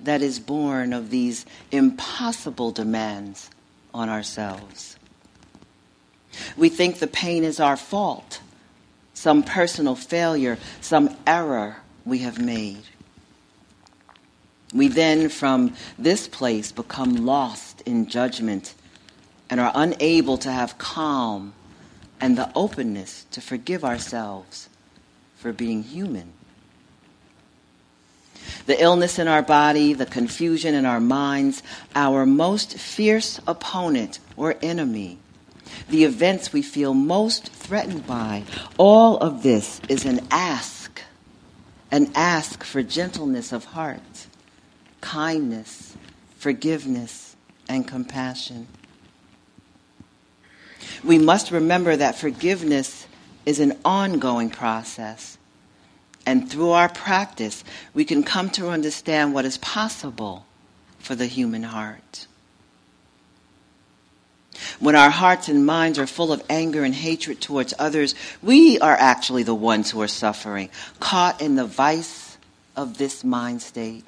that 0.00 0.22
is 0.22 0.38
born 0.38 0.92
of 0.92 1.10
these 1.10 1.46
impossible 1.70 2.70
demands 2.70 3.50
on 3.92 4.08
ourselves. 4.08 4.96
We 6.56 6.68
think 6.68 6.98
the 6.98 7.06
pain 7.06 7.44
is 7.44 7.60
our 7.60 7.76
fault, 7.76 8.40
some 9.14 9.42
personal 9.42 9.96
failure, 9.96 10.58
some 10.80 11.16
error 11.26 11.76
we 12.04 12.18
have 12.18 12.40
made. 12.40 12.82
We 14.72 14.88
then, 14.88 15.28
from 15.28 15.74
this 15.98 16.28
place, 16.28 16.70
become 16.70 17.26
lost 17.26 17.82
in 17.82 18.08
judgment 18.08 18.74
and 19.50 19.60
are 19.60 19.72
unable 19.74 20.38
to 20.38 20.50
have 20.50 20.78
calm 20.78 21.52
and 22.20 22.38
the 22.38 22.50
openness 22.54 23.26
to 23.32 23.40
forgive 23.40 23.84
ourselves 23.84 24.68
for 25.36 25.52
being 25.52 25.82
human. 25.82 26.32
The 28.66 28.80
illness 28.80 29.18
in 29.18 29.26
our 29.26 29.42
body, 29.42 29.92
the 29.92 30.06
confusion 30.06 30.74
in 30.74 30.86
our 30.86 31.00
minds, 31.00 31.62
our 31.94 32.24
most 32.24 32.78
fierce 32.78 33.40
opponent 33.46 34.20
or 34.36 34.56
enemy, 34.62 35.18
the 35.88 36.04
events 36.04 36.52
we 36.52 36.62
feel 36.62 36.94
most 36.94 37.48
threatened 37.48 38.06
by, 38.06 38.44
all 38.78 39.16
of 39.18 39.42
this 39.42 39.80
is 39.88 40.04
an 40.04 40.26
ask, 40.30 41.02
an 41.90 42.10
ask 42.14 42.62
for 42.62 42.82
gentleness 42.82 43.52
of 43.52 43.64
heart 43.64 44.00
kindness, 45.00 45.96
forgiveness, 46.36 47.34
and 47.68 47.88
compassion. 47.88 48.66
We 51.02 51.18
must 51.18 51.50
remember 51.50 51.96
that 51.96 52.16
forgiveness 52.16 53.06
is 53.46 53.60
an 53.60 53.78
ongoing 53.84 54.50
process. 54.50 55.38
And 56.26 56.50
through 56.50 56.70
our 56.70 56.88
practice, 56.88 57.64
we 57.94 58.04
can 58.04 58.22
come 58.22 58.50
to 58.50 58.68
understand 58.68 59.32
what 59.32 59.44
is 59.44 59.56
possible 59.58 60.44
for 60.98 61.14
the 61.14 61.26
human 61.26 61.62
heart. 61.62 62.26
When 64.78 64.94
our 64.94 65.10
hearts 65.10 65.48
and 65.48 65.64
minds 65.64 65.98
are 65.98 66.06
full 66.06 66.32
of 66.32 66.42
anger 66.50 66.84
and 66.84 66.94
hatred 66.94 67.40
towards 67.40 67.72
others, 67.78 68.14
we 68.42 68.78
are 68.80 68.96
actually 68.96 69.42
the 69.42 69.54
ones 69.54 69.90
who 69.90 70.02
are 70.02 70.08
suffering, 70.08 70.68
caught 70.98 71.40
in 71.40 71.56
the 71.56 71.66
vice 71.66 72.36
of 72.76 72.98
this 72.98 73.24
mind 73.24 73.62
state. 73.62 74.04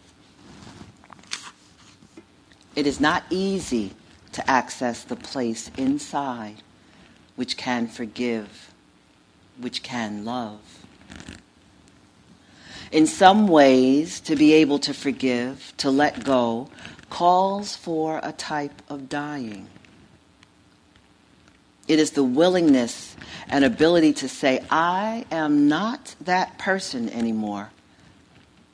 It 2.77 2.87
is 2.87 3.01
not 3.01 3.25
easy 3.31 3.95
to 4.33 4.51
access 4.51 5.05
the 5.05 5.17
place 5.17 5.71
inside 5.77 6.63
which 7.37 7.57
can 7.57 7.87
forgive, 7.87 8.73
which 9.59 9.83
can 9.83 10.25
love. 10.25 10.61
In 12.91 13.07
some 13.07 13.49
ways, 13.49 14.21
to 14.21 14.37
be 14.37 14.53
able 14.53 14.79
to 14.81 14.93
forgive, 14.93 15.73
to 15.79 15.91
let 15.91 16.25
go, 16.25 16.69
calls 17.09 17.75
for 17.75 18.21
a 18.23 18.33
type 18.33 18.83
of 18.89 19.09
dying. 19.09 19.67
It 21.89 21.99
is 21.99 22.13
the 22.13 22.23
willingness 22.25 23.17
and 23.49 23.65
ability 23.65 24.13
to 24.15 24.29
say, 24.29 24.63
I 24.71 25.25
am 25.31 25.69
not 25.69 26.15
that 26.21 26.59
person 26.59 27.09
anymore. 27.09 27.71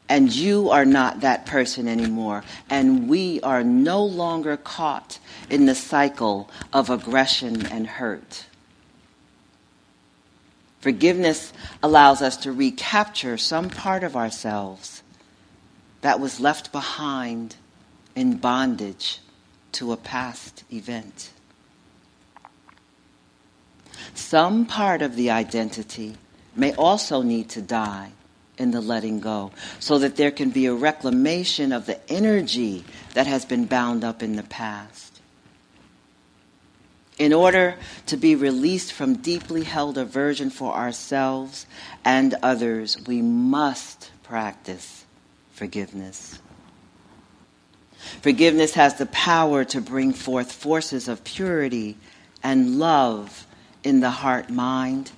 And 0.09 0.35
you 0.35 0.71
are 0.71 0.87
not 0.87 1.21
that 1.21 1.44
person 1.44 1.87
anymore. 1.87 2.42
And 2.71 3.09
we 3.09 3.40
are 3.42 3.62
no 3.62 4.05
longer 4.05 4.57
caught 4.57 5.18
in 5.51 5.66
the 5.66 5.75
cycle 5.75 6.51
of 6.73 6.88
aggression 6.88 7.66
and 7.66 7.87
hurt. 7.87 8.47
Forgiveness 10.81 11.53
allows 11.83 12.23
us 12.23 12.37
to 12.38 12.53
recapture 12.53 13.37
some 13.37 13.68
part 13.68 14.05
of 14.05 14.16
ourselves 14.16 15.03
that 16.01 16.21
was 16.21 16.40
left 16.40 16.73
behind 16.73 17.57
in 18.14 18.37
bondage 18.37 19.18
to 19.73 19.92
a 19.92 19.97
past 19.97 20.64
event. 20.73 21.31
Some 24.14 24.64
part 24.64 25.03
of 25.03 25.16
the 25.16 25.31
identity 25.31 26.16
may 26.55 26.75
also 26.75 27.23
need 27.23 27.49
to 27.51 27.62
die 27.62 28.12
in 28.59 28.71
the 28.71 28.81
letting 28.81 29.21
go 29.21 29.51
so 29.79 29.99
that 29.99 30.16
there 30.16 30.31
can 30.31 30.51
be 30.51 30.66
a 30.66 30.75
reclamation 30.75 31.73
of 31.73 31.87
the 31.87 31.99
energy 32.11 32.85
that 33.14 33.27
has 33.27 33.44
been 33.44 33.64
bound 33.64 34.05
up 34.05 34.23
in 34.23 34.37
the 34.37 34.42
past. 34.42 35.21
In 37.18 37.33
order 37.33 37.77
to 38.07 38.16
be 38.16 38.37
released 38.37 38.92
from 38.92 39.14
deeply 39.14 39.64
held 39.64 39.99
aversion 39.99 40.51
for 40.51 40.73
ourselves 40.75 41.66
and 42.05 42.35
others, 42.42 42.97
we 43.07 43.23
must 43.23 44.12
practice 44.23 45.05
forgiveness. 45.51 46.38
Forgiveness 48.23 48.75
has 48.75 48.94
the 48.94 49.07
power 49.07 49.64
to 49.64 49.81
bring 49.81 50.12
forth 50.12 50.53
forces 50.53 51.09
of 51.09 51.25
purity 51.25 51.97
and 52.42 52.79
love 52.79 53.47
in 53.83 54.01
the 54.01 54.11
heart 54.11 54.49
mind 54.49 55.11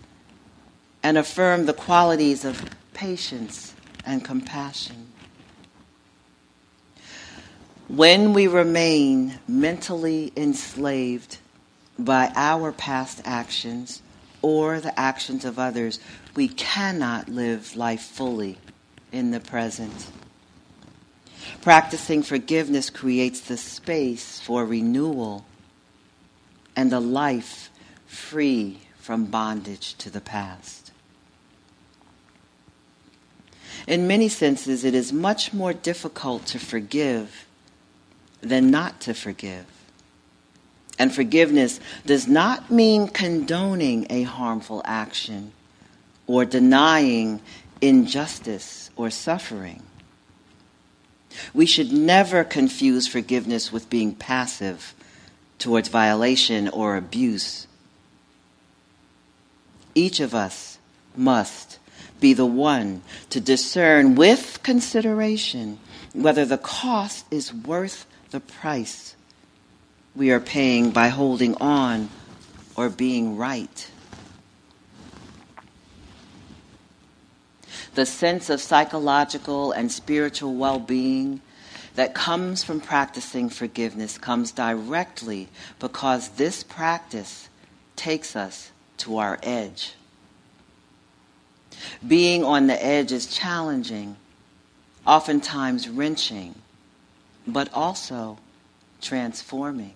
and 1.02 1.18
affirm 1.18 1.66
the 1.66 1.72
qualities 1.74 2.44
of 2.44 2.62
patience, 3.00 3.74
and 4.04 4.22
compassion. 4.22 5.06
When 7.88 8.34
we 8.34 8.46
remain 8.46 9.38
mentally 9.48 10.30
enslaved 10.36 11.38
by 11.98 12.30
our 12.36 12.72
past 12.72 13.22
actions 13.24 14.02
or 14.42 14.80
the 14.80 15.00
actions 15.00 15.46
of 15.46 15.58
others, 15.58 15.98
we 16.36 16.48
cannot 16.48 17.30
live 17.30 17.74
life 17.74 18.02
fully 18.02 18.58
in 19.12 19.30
the 19.30 19.40
present. 19.40 20.06
Practicing 21.62 22.22
forgiveness 22.22 22.90
creates 22.90 23.40
the 23.40 23.56
space 23.56 24.40
for 24.40 24.66
renewal 24.66 25.46
and 26.76 26.92
a 26.92 27.00
life 27.00 27.70
free 28.06 28.82
from 28.98 29.24
bondage 29.24 29.94
to 29.94 30.10
the 30.10 30.20
past. 30.20 30.79
In 33.86 34.06
many 34.06 34.28
senses, 34.28 34.84
it 34.84 34.94
is 34.94 35.12
much 35.12 35.52
more 35.52 35.72
difficult 35.72 36.46
to 36.46 36.58
forgive 36.58 37.46
than 38.40 38.70
not 38.70 39.00
to 39.02 39.14
forgive. 39.14 39.66
And 40.98 41.14
forgiveness 41.14 41.80
does 42.04 42.28
not 42.28 42.70
mean 42.70 43.08
condoning 43.08 44.06
a 44.10 44.22
harmful 44.24 44.82
action 44.84 45.52
or 46.26 46.44
denying 46.44 47.40
injustice 47.80 48.90
or 48.96 49.10
suffering. 49.10 49.82
We 51.54 51.64
should 51.64 51.92
never 51.92 52.44
confuse 52.44 53.06
forgiveness 53.06 53.72
with 53.72 53.88
being 53.88 54.14
passive 54.14 54.94
towards 55.58 55.88
violation 55.88 56.68
or 56.68 56.96
abuse. 56.96 57.66
Each 59.94 60.20
of 60.20 60.34
us 60.34 60.78
must 61.16 61.69
be 62.20 62.32
the 62.32 62.46
one 62.46 63.02
to 63.30 63.40
discern 63.40 64.14
with 64.14 64.60
consideration 64.62 65.78
whether 66.12 66.44
the 66.44 66.58
cost 66.58 67.26
is 67.30 67.52
worth 67.52 68.06
the 68.30 68.40
price 68.40 69.16
we 70.14 70.30
are 70.30 70.40
paying 70.40 70.90
by 70.90 71.08
holding 71.08 71.54
on 71.56 72.08
or 72.76 72.88
being 72.88 73.36
right. 73.36 73.90
The 77.94 78.06
sense 78.06 78.50
of 78.50 78.60
psychological 78.60 79.72
and 79.72 79.90
spiritual 79.90 80.54
well 80.54 80.78
being 80.78 81.40
that 81.94 82.14
comes 82.14 82.62
from 82.62 82.80
practicing 82.80 83.48
forgiveness 83.48 84.16
comes 84.16 84.52
directly 84.52 85.48
because 85.78 86.30
this 86.30 86.62
practice 86.62 87.48
takes 87.96 88.36
us 88.36 88.70
to 88.98 89.18
our 89.18 89.38
edge. 89.42 89.94
Being 92.06 92.44
on 92.44 92.66
the 92.66 92.84
edge 92.84 93.12
is 93.12 93.26
challenging, 93.26 94.16
oftentimes 95.06 95.88
wrenching, 95.88 96.54
but 97.46 97.72
also 97.72 98.38
transforming. 99.00 99.94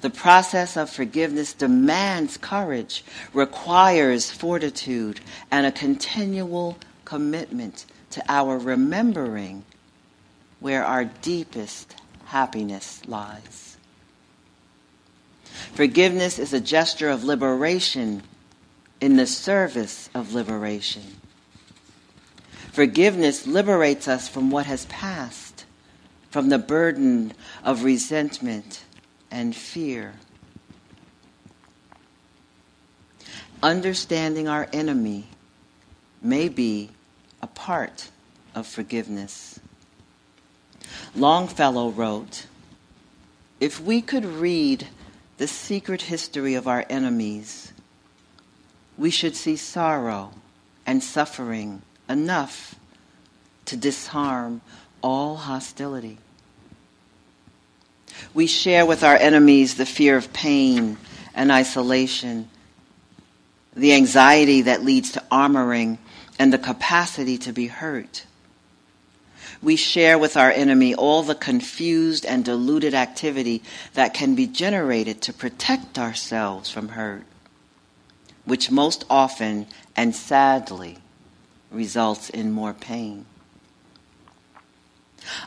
The 0.00 0.10
process 0.10 0.76
of 0.76 0.90
forgiveness 0.90 1.52
demands 1.52 2.36
courage, 2.36 3.04
requires 3.32 4.30
fortitude, 4.30 5.20
and 5.50 5.66
a 5.66 5.72
continual 5.72 6.78
commitment 7.04 7.86
to 8.10 8.22
our 8.28 8.58
remembering 8.58 9.64
where 10.60 10.84
our 10.84 11.04
deepest 11.04 11.94
happiness 12.26 13.02
lies. 13.06 13.76
Forgiveness 15.74 16.38
is 16.38 16.52
a 16.52 16.60
gesture 16.60 17.08
of 17.08 17.24
liberation 17.24 18.22
in 19.00 19.16
the 19.16 19.26
service 19.26 20.08
of 20.14 20.32
liberation. 20.32 21.02
Forgiveness 22.72 23.46
liberates 23.46 24.06
us 24.08 24.28
from 24.28 24.50
what 24.50 24.66
has 24.66 24.84
passed, 24.86 25.64
from 26.30 26.48
the 26.48 26.58
burden 26.58 27.32
of 27.64 27.84
resentment 27.84 28.84
and 29.30 29.56
fear. 29.56 30.14
Understanding 33.62 34.46
our 34.46 34.68
enemy 34.72 35.26
may 36.20 36.48
be 36.48 36.90
a 37.40 37.46
part 37.46 38.10
of 38.54 38.66
forgiveness. 38.66 39.58
Longfellow 41.14 41.90
wrote, 41.90 42.46
If 43.60 43.80
we 43.80 44.02
could 44.02 44.24
read 44.24 44.86
the 45.38 45.46
secret 45.46 46.02
history 46.02 46.54
of 46.54 46.68
our 46.68 46.84
enemies, 46.90 47.72
we 48.98 49.10
should 49.10 49.36
see 49.36 49.56
sorrow 49.56 50.32
and 50.86 51.02
suffering 51.02 51.82
enough 52.08 52.74
to 53.66 53.76
disarm 53.76 54.60
all 55.02 55.36
hostility. 55.36 56.18
We 58.32 58.46
share 58.46 58.86
with 58.86 59.02
our 59.02 59.16
enemies 59.16 59.74
the 59.74 59.86
fear 59.86 60.16
of 60.16 60.32
pain 60.32 60.96
and 61.34 61.52
isolation, 61.52 62.48
the 63.74 63.92
anxiety 63.92 64.62
that 64.62 64.84
leads 64.84 65.12
to 65.12 65.22
armoring, 65.30 65.98
and 66.38 66.52
the 66.52 66.58
capacity 66.58 67.38
to 67.38 67.52
be 67.52 67.66
hurt. 67.66 68.24
We 69.62 69.76
share 69.76 70.18
with 70.18 70.36
our 70.36 70.50
enemy 70.50 70.94
all 70.94 71.22
the 71.22 71.34
confused 71.34 72.26
and 72.26 72.44
deluded 72.44 72.94
activity 72.94 73.62
that 73.94 74.14
can 74.14 74.34
be 74.34 74.46
generated 74.46 75.22
to 75.22 75.32
protect 75.32 75.98
ourselves 75.98 76.70
from 76.70 76.90
hurt, 76.90 77.24
which 78.46 78.70
most 78.70 79.04
often 79.10 79.66
and 79.94 80.14
sadly 80.16 80.96
results 81.70 82.30
in 82.30 82.50
more 82.50 82.72
pain. 82.72 83.26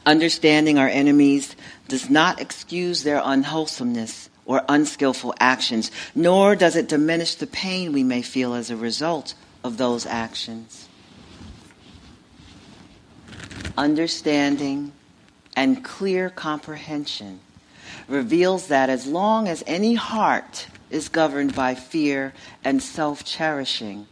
Understanding 0.06 0.78
our 0.78 0.90
enemies 0.90 1.56
does 1.88 2.10
not 2.10 2.40
excuse 2.42 3.04
their 3.04 3.22
unwholesomeness 3.24 4.30
or 4.46 4.64
unskillful 4.68 5.34
actions, 5.40 5.92
nor 6.14 6.56
does 6.56 6.76
it 6.76 6.90
diminish 6.90 7.36
the 7.36 7.48
pain 7.48 7.94
we 7.94 8.04
may 8.04 8.22
feel 8.22 8.54
as 8.54 8.70
a 8.70 8.76
result 8.76 9.34
of 9.64 9.78
those 9.78 10.06
actions. 10.06 10.88
Understanding 13.78 14.92
and 15.56 15.84
clear 15.84 16.30
comprehension 16.30 17.40
reveals 18.08 18.68
that 18.68 18.90
as 18.90 19.06
long 19.06 19.48
as 19.48 19.64
any 19.68 19.94
heart 19.94 20.68
is 20.90 21.10
governed 21.10 21.56
by 21.56 21.76
fear 21.76 22.34
and 22.64 22.82
self 22.82 23.24
cherishing, 23.24 24.08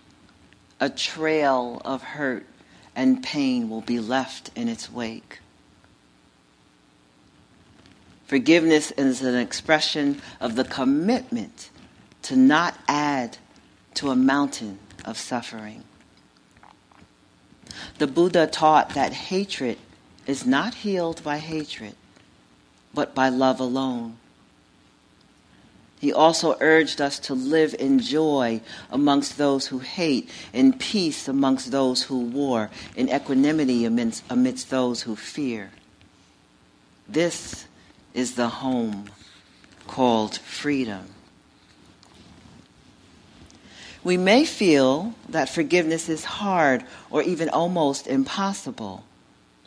a 0.80 0.90
trail 0.90 1.82
of 1.84 2.04
hurt 2.04 2.46
and 2.96 3.24
pain 3.24 3.70
will 3.70 3.82
be 3.82 4.00
left 4.00 4.50
in 4.56 4.68
its 4.68 4.92
wake. 4.92 5.40
Forgiveness 8.26 8.92
is 8.92 9.22
an 9.22 9.36
expression 9.36 10.22
of 10.42 10.56
the 10.56 10.66
commitment 10.66 11.70
to 12.24 12.36
not 12.36 12.78
add 12.88 13.38
to 13.94 14.10
a 14.12 14.16
mountain 14.16 14.80
of 15.06 15.18
suffering. 15.18 15.84
The 18.00 18.08
Buddha 18.08 18.48
taught 18.48 18.90
that 18.96 19.13
hatred 19.13 19.78
is 20.26 20.46
not 20.46 20.74
healed 20.74 21.24
by 21.24 21.38
hatred, 21.38 21.96
but 22.94 23.16
by 23.16 23.30
love 23.30 23.60
alone. 23.60 24.18
He 26.00 26.14
also 26.14 26.56
urged 26.60 27.02
us 27.02 27.18
to 27.20 27.34
live 27.34 27.76
in 27.80 28.00
joy 28.00 28.62
amongst 28.92 29.38
those 29.38 29.68
who 29.68 29.80
hate, 29.80 30.30
in 30.54 30.74
peace 30.74 31.28
amongst 31.28 31.72
those 31.72 32.04
who 32.04 32.20
war, 32.20 32.70
in 32.96 33.10
equanimity 33.10 33.84
amidst, 33.84 34.24
amidst 34.30 34.70
those 34.70 35.02
who 35.02 35.16
fear. 35.16 35.72
This 37.10 37.66
is 38.14 38.36
the 38.36 38.50
home 38.50 39.10
called 39.88 40.38
freedom. 40.38 41.08
We 44.04 44.18
may 44.18 44.46
feel 44.46 45.16
that 45.30 45.50
forgiveness 45.50 46.10
is 46.10 46.24
hard 46.24 46.84
or 47.10 47.24
even 47.24 47.50
almost 47.50 48.06
impossible, 48.06 49.04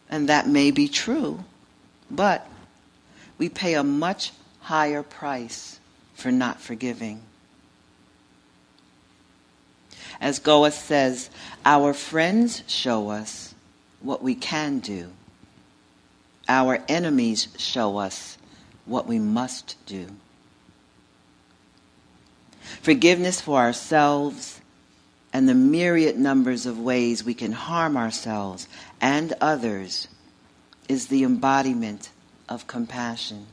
and 0.09 0.29
that 0.29 0.47
may 0.47 0.71
be 0.71 0.87
true, 0.87 1.45
but 2.09 2.47
we 3.37 3.49
pay 3.49 3.75
a 3.75 3.83
much 3.83 4.33
higher 4.61 5.03
price 5.03 5.80
for 6.21 6.31
not 6.31 6.61
forgiving. 6.61 7.23
As 10.21 10.39
Goethe 10.39 10.75
says, 10.75 11.31
our 11.65 11.95
friends 11.95 12.63
show 12.67 13.09
us 13.09 13.55
what 14.01 14.23
we 14.23 14.35
can 14.35 14.81
do. 14.81 15.11
Our 16.49 16.83
enemies 16.89 17.49
show 17.57 17.97
us 17.97 18.37
what 18.85 19.07
we 19.07 19.19
must 19.19 19.77
do. 19.87 20.09
Forgiveness 22.83 23.41
for 23.41 23.59
ourselves 23.59 24.61
and 25.33 25.49
the 25.49 25.55
myriad 25.55 26.19
numbers 26.19 26.67
of 26.67 26.79
ways 26.79 27.25
we 27.25 27.35
can 27.35 27.53
harm 27.53 27.97
ourselves 27.97 28.69
and 29.01 29.33
others 29.41 30.09
is 30.89 31.07
the 31.07 31.25
embodiment 31.25 32.11
of 32.49 32.67
compassion. 32.67 33.47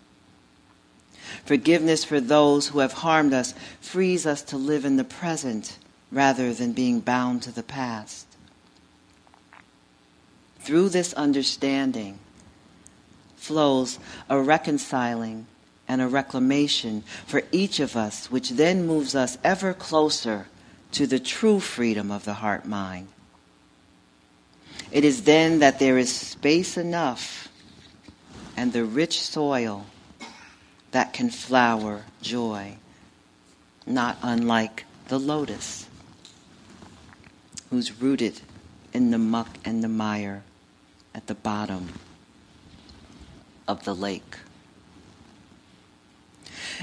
Forgiveness 1.45 2.03
for 2.03 2.19
those 2.19 2.67
who 2.69 2.79
have 2.79 2.93
harmed 2.93 3.33
us 3.33 3.53
frees 3.79 4.25
us 4.25 4.41
to 4.43 4.57
live 4.57 4.85
in 4.85 4.97
the 4.97 5.03
present 5.03 5.77
rather 6.11 6.53
than 6.53 6.71
being 6.73 6.99
bound 6.99 7.41
to 7.43 7.51
the 7.51 7.63
past. 7.63 8.25
Through 10.59 10.89
this 10.89 11.13
understanding, 11.13 12.19
flows 13.35 13.99
a 14.29 14.39
reconciling 14.39 15.47
and 15.87 16.01
a 16.01 16.07
reclamation 16.07 17.03
for 17.25 17.43
each 17.51 17.79
of 17.79 17.95
us, 17.95 18.29
which 18.29 18.51
then 18.51 18.85
moves 18.85 19.15
us 19.15 19.37
ever 19.43 19.73
closer 19.73 20.47
to 20.91 21.07
the 21.07 21.19
true 21.19 21.59
freedom 21.59 22.11
of 22.11 22.25
the 22.25 22.35
heart 22.35 22.65
mind. 22.65 23.07
It 24.91 25.03
is 25.03 25.23
then 25.23 25.59
that 25.59 25.79
there 25.79 25.97
is 25.97 26.13
space 26.13 26.77
enough 26.77 27.49
and 28.55 28.73
the 28.73 28.83
rich 28.83 29.21
soil 29.21 29.85
that 30.91 31.13
can 31.13 31.29
flower 31.29 32.03
joy, 32.21 32.77
not 33.85 34.17
unlike 34.21 34.85
the 35.07 35.19
lotus, 35.19 35.87
who's 37.69 38.01
rooted 38.01 38.41
in 38.93 39.11
the 39.11 39.17
muck 39.17 39.57
and 39.65 39.83
the 39.83 39.87
mire 39.87 40.43
at 41.13 41.27
the 41.27 41.35
bottom 41.35 41.99
of 43.67 43.83
the 43.83 43.93
lake. 43.93 44.37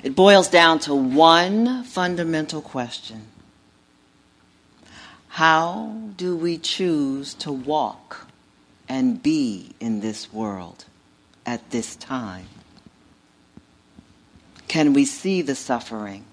It 0.02 0.14
boils 0.14 0.48
down 0.48 0.80
to 0.80 0.94
one 0.94 1.84
fundamental 1.84 2.60
question 2.60 3.28
How 5.28 5.96
do 6.16 6.36
we 6.36 6.58
choose 6.58 7.34
to 7.34 7.52
walk 7.52 8.26
and 8.88 9.22
be 9.22 9.74
in 9.80 10.00
this 10.00 10.32
world 10.32 10.84
at 11.46 11.70
this 11.70 11.96
time? 11.96 12.46
Can 14.74 14.92
we 14.92 15.04
see 15.04 15.40
the 15.40 15.54
suffering, 15.54 16.24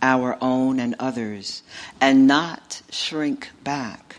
our 0.00 0.38
own 0.40 0.80
and 0.80 0.94
others, 0.98 1.62
and 2.00 2.26
not 2.26 2.80
shrink 2.88 3.50
back? 3.62 4.16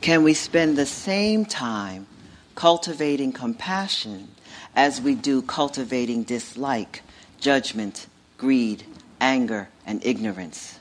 Can 0.00 0.24
we 0.24 0.34
spend 0.34 0.76
the 0.76 0.84
same 0.84 1.44
time 1.44 2.08
cultivating 2.56 3.30
compassion 3.30 4.26
as 4.74 5.00
we 5.00 5.14
do 5.14 5.40
cultivating 5.40 6.24
dislike, 6.24 7.02
judgment, 7.38 8.08
greed, 8.38 8.82
anger, 9.20 9.68
and 9.86 10.04
ignorance. 10.04 10.80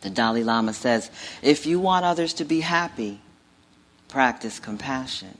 The 0.00 0.08
Dalai 0.08 0.44
Lama 0.44 0.72
says 0.72 1.10
if 1.42 1.66
you 1.66 1.78
want 1.78 2.06
others 2.06 2.32
to 2.32 2.46
be 2.46 2.60
happy, 2.60 3.20
practice 4.08 4.58
compassion. 4.58 5.36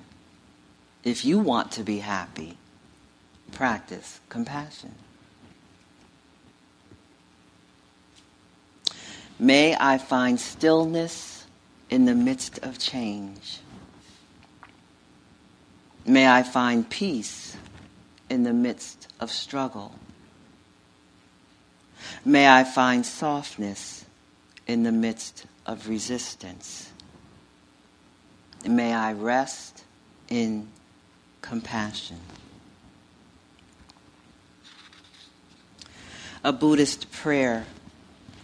If 1.03 1.25
you 1.25 1.39
want 1.39 1.73
to 1.73 1.83
be 1.83 2.01
happy, 2.01 2.59
practice 3.53 4.21
compassion. 4.29 4.95
May 9.39 9.77
I 9.79 9.99
find 9.99 10.41
stillness 10.41 11.45
in 11.91 12.07
the 12.07 12.15
midst 12.15 12.59
of 12.61 12.79
change. 12.79 13.61
May 16.07 16.27
I 16.27 16.43
find 16.43 16.89
peace 16.89 17.57
in 18.31 18.45
the 18.45 18.53
midst 18.53 19.09
of 19.21 19.31
struggle. 19.31 19.95
May 22.25 22.49
I 22.49 22.65
find 22.65 23.05
softness 23.05 24.05
in 24.67 24.83
the 24.83 24.93
midst 24.93 25.47
of 25.67 25.89
resistance. 25.89 26.91
May 28.67 28.95
I 28.95 29.13
rest 29.13 29.85
in 30.29 30.69
compassion. 31.43 32.19
A 36.47 36.53
Buddhist 36.53 37.11
prayer 37.11 37.67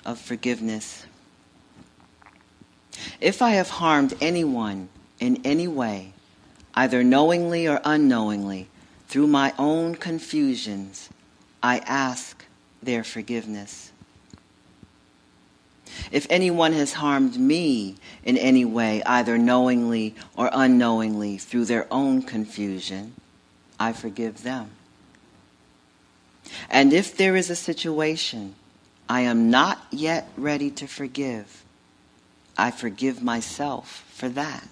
of 0.04 0.18
forgiveness. 0.18 1.06
If 3.20 3.40
I 3.40 3.50
have 3.50 3.70
harmed 3.70 4.14
anyone 4.20 4.88
in 5.20 5.40
any 5.44 5.68
way, 5.68 6.12
either 6.74 7.04
knowingly 7.04 7.68
or 7.68 7.80
unknowingly, 7.84 8.66
through 9.06 9.28
my 9.28 9.54
own 9.56 9.94
confusions, 9.94 11.10
I 11.62 11.78
ask 11.78 12.44
their 12.82 13.04
forgiveness. 13.04 13.92
If 16.10 16.26
anyone 16.28 16.72
has 16.72 16.94
harmed 16.94 17.38
me 17.38 17.98
in 18.24 18.36
any 18.36 18.64
way, 18.64 19.04
either 19.04 19.38
knowingly 19.38 20.16
or 20.36 20.50
unknowingly, 20.52 21.38
through 21.38 21.66
their 21.66 21.86
own 21.88 22.22
confusion, 22.22 23.14
I 23.78 23.92
forgive 23.92 24.42
them. 24.42 24.72
And 26.70 26.92
if 26.92 27.16
there 27.16 27.36
is 27.36 27.50
a 27.50 27.56
situation 27.56 28.54
I 29.08 29.22
am 29.22 29.50
not 29.50 29.86
yet 29.90 30.28
ready 30.36 30.70
to 30.70 30.86
forgive, 30.86 31.64
I 32.56 32.70
forgive 32.70 33.22
myself 33.22 34.04
for 34.10 34.28
that. 34.30 34.66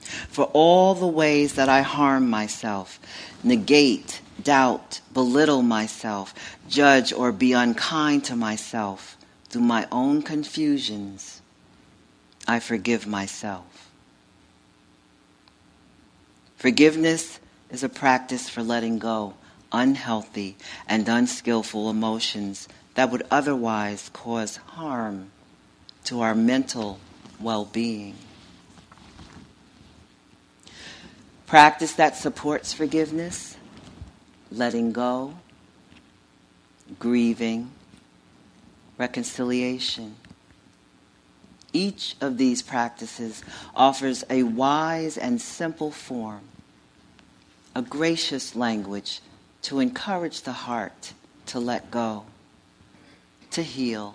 For 0.00 0.44
all 0.52 0.94
the 0.94 1.06
ways 1.06 1.54
that 1.54 1.68
I 1.68 1.82
harm 1.82 2.30
myself, 2.30 3.00
negate, 3.42 4.20
doubt, 4.40 5.00
belittle 5.12 5.62
myself, 5.62 6.32
judge, 6.68 7.12
or 7.12 7.32
be 7.32 7.52
unkind 7.52 8.24
to 8.26 8.36
myself 8.36 9.16
through 9.48 9.62
my 9.62 9.88
own 9.90 10.22
confusions, 10.22 11.40
I 12.46 12.60
forgive 12.60 13.06
myself. 13.06 13.90
Forgiveness 16.56 17.40
is 17.70 17.82
a 17.82 17.88
practice 17.88 18.48
for 18.48 18.62
letting 18.62 18.98
go 18.98 19.34
unhealthy 19.72 20.56
and 20.88 21.08
unskillful 21.08 21.90
emotions 21.90 22.68
that 22.94 23.10
would 23.10 23.26
otherwise 23.30 24.10
cause 24.12 24.56
harm 24.56 25.30
to 26.04 26.20
our 26.20 26.34
mental 26.34 26.98
well 27.40 27.64
being. 27.64 28.14
Practice 31.46 31.92
that 31.94 32.16
supports 32.16 32.72
forgiveness, 32.72 33.56
letting 34.50 34.92
go, 34.92 35.34
grieving, 36.98 37.70
reconciliation. 38.98 40.16
Each 41.72 42.16
of 42.20 42.38
these 42.38 42.62
practices 42.62 43.44
offers 43.74 44.24
a 44.30 44.42
wise 44.42 45.16
and 45.18 45.40
simple 45.40 45.90
form, 45.90 46.40
a 47.74 47.82
gracious 47.82 48.56
language 48.56 49.20
to 49.66 49.80
encourage 49.80 50.42
the 50.42 50.52
heart 50.52 51.12
to 51.44 51.58
let 51.58 51.90
go, 51.90 52.24
to 53.50 53.64
heal, 53.64 54.14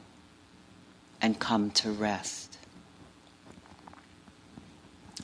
and 1.21 1.37
come 1.39 1.69
to 1.69 1.91
rest. 1.91 2.57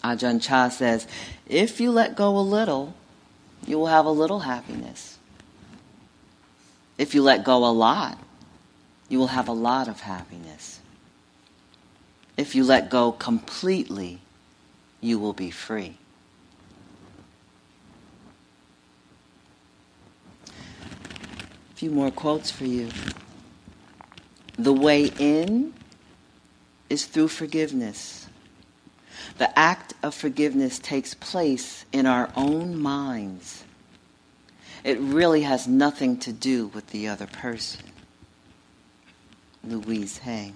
Ajahn 0.04 0.42
Chah 0.42 0.68
says, 0.68 1.08
if 1.48 1.80
you 1.80 1.92
let 1.92 2.18
go 2.18 2.38
a 2.38 2.42
little, 2.42 2.94
you 3.66 3.78
will 3.78 3.88
have 3.88 4.06
a 4.06 4.12
little 4.12 4.40
happiness. 4.40 5.18
If 6.98 7.16
you 7.16 7.24
let 7.24 7.46
go 7.46 7.64
a 7.66 7.72
lot, 7.72 8.18
you 9.08 9.20
will 9.20 9.28
have 9.28 9.48
a 9.48 9.54
lot 9.54 9.88
of 9.88 10.02
happiness. 10.02 10.82
If 12.36 12.54
you 12.54 12.66
let 12.66 12.90
go 12.90 13.14
completely, 13.14 14.20
you 15.00 15.20
will 15.20 15.32
be 15.32 15.52
free. 15.52 15.96
Few 21.78 21.92
more 21.92 22.10
quotes 22.10 22.50
for 22.50 22.66
you. 22.66 22.90
The 24.58 24.74
way 24.74 25.12
in 25.20 25.76
is 26.90 27.06
through 27.06 27.28
forgiveness. 27.28 28.28
The 29.38 29.58
act 29.58 29.94
of 30.02 30.16
forgiveness 30.16 30.80
takes 30.80 31.14
place 31.14 31.86
in 31.94 32.08
our 32.08 32.32
own 32.36 32.82
minds. 32.82 33.64
It 34.84 34.98
really 35.00 35.44
has 35.44 35.68
nothing 35.68 36.18
to 36.22 36.34
do 36.34 36.66
with 36.66 36.88
the 36.88 37.08
other 37.10 37.28
person. 37.28 37.82
Louise 39.64 40.18
Hay. 40.18 40.54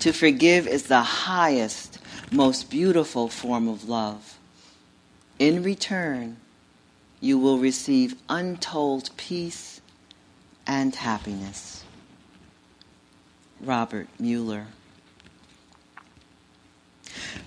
To 0.00 0.12
forgive 0.12 0.66
is 0.66 0.88
the 0.88 1.02
highest, 1.02 2.00
most 2.32 2.68
beautiful 2.68 3.28
form 3.28 3.68
of 3.68 3.88
love. 3.88 4.36
In 5.38 5.62
return, 5.62 6.38
you 7.20 7.38
will 7.38 7.58
receive 7.58 8.16
untold 8.28 9.10
peace 9.16 9.80
and 10.66 10.94
happiness. 10.94 11.84
Robert 13.60 14.08
Muller. 14.18 14.66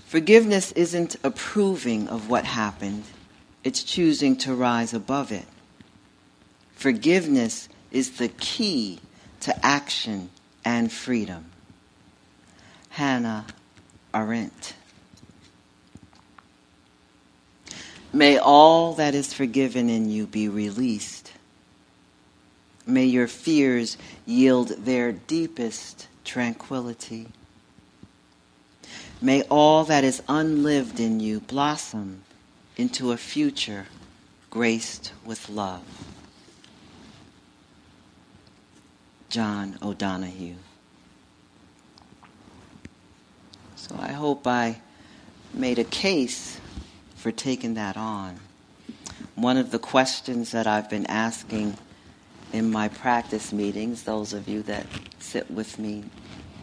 Forgiveness 0.06 0.70
isn't 0.72 1.16
approving 1.24 2.08
of 2.08 2.28
what 2.28 2.44
happened, 2.44 3.04
it's 3.64 3.82
choosing 3.82 4.36
to 4.36 4.54
rise 4.54 4.94
above 4.94 5.32
it. 5.32 5.46
Forgiveness 6.74 7.68
is 7.90 8.18
the 8.18 8.28
key 8.28 9.00
to 9.40 9.66
action 9.66 10.30
and 10.64 10.92
freedom. 10.92 11.46
Hannah 12.90 13.46
Arendt. 14.12 14.74
May 18.14 18.38
all 18.38 18.94
that 18.94 19.12
is 19.12 19.34
forgiven 19.34 19.90
in 19.90 20.08
you 20.08 20.28
be 20.28 20.48
released. 20.48 21.32
May 22.86 23.06
your 23.06 23.26
fears 23.26 23.98
yield 24.24 24.68
their 24.68 25.10
deepest 25.10 26.06
tranquility. 26.24 27.26
May 29.20 29.42
all 29.42 29.82
that 29.86 30.04
is 30.04 30.22
unlived 30.28 31.00
in 31.00 31.18
you 31.18 31.40
blossom 31.40 32.22
into 32.76 33.10
a 33.10 33.16
future 33.16 33.86
graced 34.48 35.12
with 35.24 35.48
love. 35.48 35.82
John 39.28 39.76
O'Donohue. 39.82 40.54
So 43.74 43.96
I 43.98 44.12
hope 44.12 44.46
I 44.46 44.80
made 45.52 45.80
a 45.80 45.84
case 45.84 46.60
for 47.24 47.32
taking 47.32 47.72
that 47.72 47.96
on. 47.96 48.38
One 49.34 49.56
of 49.56 49.70
the 49.70 49.78
questions 49.78 50.50
that 50.50 50.66
I've 50.66 50.90
been 50.90 51.06
asking 51.06 51.78
in 52.52 52.70
my 52.70 52.88
practice 52.88 53.50
meetings, 53.50 54.02
those 54.02 54.34
of 54.34 54.46
you 54.46 54.60
that 54.64 54.84
sit 55.20 55.50
with 55.50 55.78
me 55.78 56.04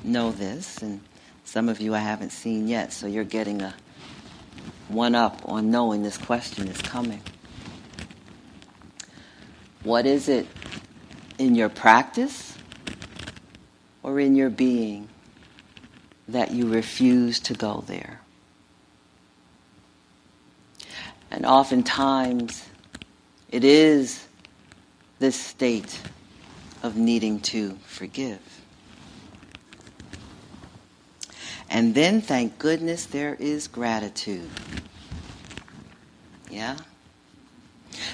know 0.04 0.32
this, 0.32 0.78
and 0.78 1.02
some 1.46 1.68
of 1.68 1.82
you 1.82 1.96
I 1.96 1.98
haven't 1.98 2.30
seen 2.30 2.68
yet, 2.68 2.94
so 2.94 3.08
you're 3.08 3.24
getting 3.24 3.64
a 3.64 3.74
one 4.88 5.16
up 5.16 5.42
on 5.46 5.72
knowing 5.72 6.04
this 6.04 6.20
question 6.20 6.68
is 6.68 6.80
coming. 6.80 7.24
What 9.82 10.06
is 10.06 10.30
it 10.30 10.46
in 11.40 11.56
your 11.56 11.70
practice 11.70 12.56
or 14.04 14.20
in 14.20 14.36
your 14.36 14.52
being 14.52 15.10
that 16.28 16.52
you 16.52 16.72
refuse 16.72 17.40
to 17.40 17.56
go 17.56 17.84
there? 17.88 18.21
And 21.32 21.46
oftentimes, 21.46 22.68
it 23.50 23.64
is 23.64 24.28
this 25.20 25.36
state 25.36 26.00
of 26.84 26.98
needing 26.98 27.40
to 27.40 27.78
forgive. 27.86 28.40
And 31.70 31.96
then, 31.96 32.22
thank 32.22 32.60
goodness, 32.60 33.06
there 33.06 33.36
is 33.36 33.70
gratitude. 33.70 34.50
Yeah? 36.50 36.76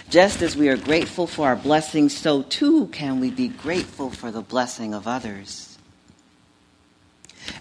Just 0.10 0.44
as 0.44 0.56
we 0.56 0.70
are 0.70 0.78
grateful 0.78 1.26
for 1.26 1.48
our 1.48 1.56
blessings, 1.56 2.16
so 2.16 2.44
too 2.44 2.88
can 2.88 3.20
we 3.20 3.32
be 3.32 3.48
grateful 3.48 4.12
for 4.12 4.30
the 4.30 4.42
blessing 4.42 4.94
of 4.94 5.08
others. 5.08 5.78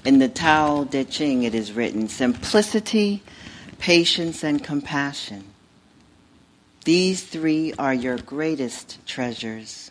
In 0.05 0.19
the 0.19 0.29
Tao 0.29 0.85
Te 0.85 1.05
Ching, 1.05 1.45
it 1.45 1.55
is 1.55 1.73
written 1.73 2.09
simplicity, 2.09 3.23
patience, 3.79 4.43
and 4.43 4.63
compassion 4.63 5.53
these 6.87 7.25
three 7.25 7.73
are 7.81 7.93
your 7.93 8.17
greatest 8.17 9.05
treasures. 9.09 9.91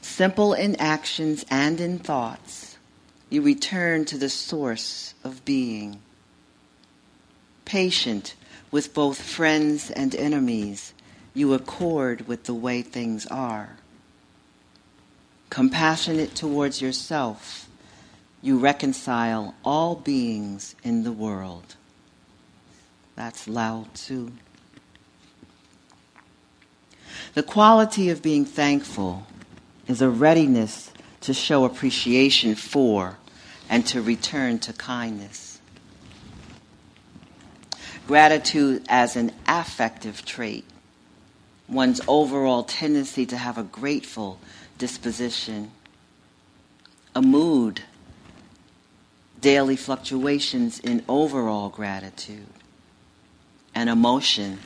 Simple 0.00 0.54
in 0.54 0.74
actions 0.80 1.46
and 1.48 1.80
in 1.80 2.00
thoughts, 2.00 2.76
you 3.30 3.40
return 3.40 4.04
to 4.06 4.18
the 4.18 4.28
source 4.28 5.14
of 5.22 5.44
being. 5.44 6.02
Patient 7.64 8.34
with 8.72 8.92
both 8.92 9.22
friends 9.22 9.92
and 9.92 10.16
enemies, 10.16 10.94
you 11.32 11.54
accord 11.54 12.26
with 12.26 12.42
the 12.46 12.54
way 12.54 12.82
things 12.82 13.24
are. 13.26 13.76
Compassionate 15.48 16.34
towards 16.34 16.82
yourself, 16.82 17.67
you 18.40 18.58
reconcile 18.58 19.54
all 19.64 19.96
beings 19.96 20.74
in 20.82 21.02
the 21.02 21.12
world. 21.12 21.76
That's 23.16 23.48
Lao 23.48 23.86
Tzu. 23.94 24.30
The 27.34 27.42
quality 27.42 28.10
of 28.10 28.22
being 28.22 28.44
thankful 28.44 29.26
is 29.86 30.00
a 30.00 30.08
readiness 30.08 30.92
to 31.22 31.34
show 31.34 31.64
appreciation 31.64 32.54
for 32.54 33.18
and 33.68 33.86
to 33.88 34.00
return 34.00 34.58
to 34.60 34.72
kindness. 34.72 35.60
Gratitude 38.06 38.84
as 38.88 39.16
an 39.16 39.32
affective 39.46 40.24
trait, 40.24 40.64
one's 41.68 42.00
overall 42.08 42.62
tendency 42.62 43.26
to 43.26 43.36
have 43.36 43.58
a 43.58 43.62
grateful 43.62 44.38
disposition, 44.78 45.70
a 47.14 47.20
mood, 47.20 47.82
daily 49.40 49.76
fluctuations 49.76 50.78
in 50.80 51.04
overall 51.08 51.68
gratitude, 51.68 52.46
an 53.74 53.88
emotion, 53.88 54.58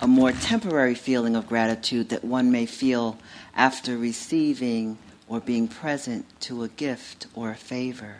a 0.00 0.06
more 0.06 0.32
temporary 0.32 0.94
feeling 0.94 1.36
of 1.36 1.46
gratitude 1.46 2.08
that 2.08 2.24
one 2.24 2.50
may 2.50 2.66
feel 2.66 3.18
after 3.54 3.96
receiving 3.96 4.98
or 5.28 5.40
being 5.40 5.68
present 5.68 6.26
to 6.40 6.62
a 6.62 6.68
gift 6.68 7.26
or 7.34 7.50
a 7.50 7.56
favor. 7.56 8.16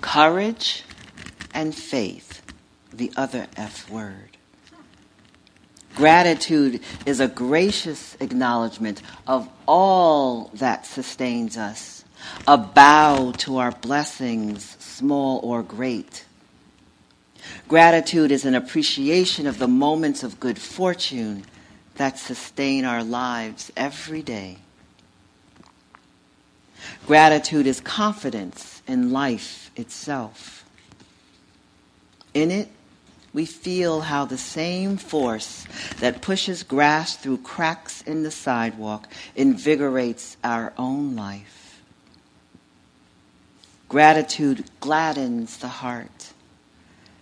Courage 0.00 0.84
and 1.52 1.74
faith, 1.74 2.42
the 2.92 3.10
other 3.16 3.46
F 3.56 3.90
word. 3.90 4.36
Gratitude 5.96 6.80
is 7.06 7.20
a 7.20 7.26
gracious 7.26 8.18
acknowledgement 8.20 9.00
of 9.26 9.48
all 9.66 10.50
that 10.52 10.84
sustains 10.84 11.56
us, 11.56 11.95
a 12.46 12.56
bow 12.56 13.32
to 13.38 13.58
our 13.58 13.72
blessings, 13.72 14.76
small 14.78 15.40
or 15.42 15.62
great. 15.62 16.24
Gratitude 17.68 18.30
is 18.30 18.44
an 18.44 18.54
appreciation 18.54 19.46
of 19.46 19.58
the 19.58 19.68
moments 19.68 20.22
of 20.22 20.40
good 20.40 20.58
fortune 20.58 21.44
that 21.96 22.18
sustain 22.18 22.84
our 22.84 23.02
lives 23.02 23.72
every 23.76 24.22
day. 24.22 24.58
Gratitude 27.06 27.66
is 27.66 27.80
confidence 27.80 28.82
in 28.86 29.12
life 29.12 29.70
itself. 29.76 30.64
In 32.34 32.50
it, 32.50 32.68
we 33.32 33.44
feel 33.44 34.00
how 34.02 34.24
the 34.24 34.38
same 34.38 34.96
force 34.96 35.66
that 36.00 36.22
pushes 36.22 36.62
grass 36.62 37.16
through 37.16 37.38
cracks 37.38 38.02
in 38.02 38.22
the 38.22 38.30
sidewalk 38.30 39.08
invigorates 39.34 40.36
our 40.42 40.72
own 40.78 41.16
life. 41.16 41.65
Gratitude 43.88 44.64
gladdens 44.80 45.58
the 45.58 45.68
heart. 45.68 46.32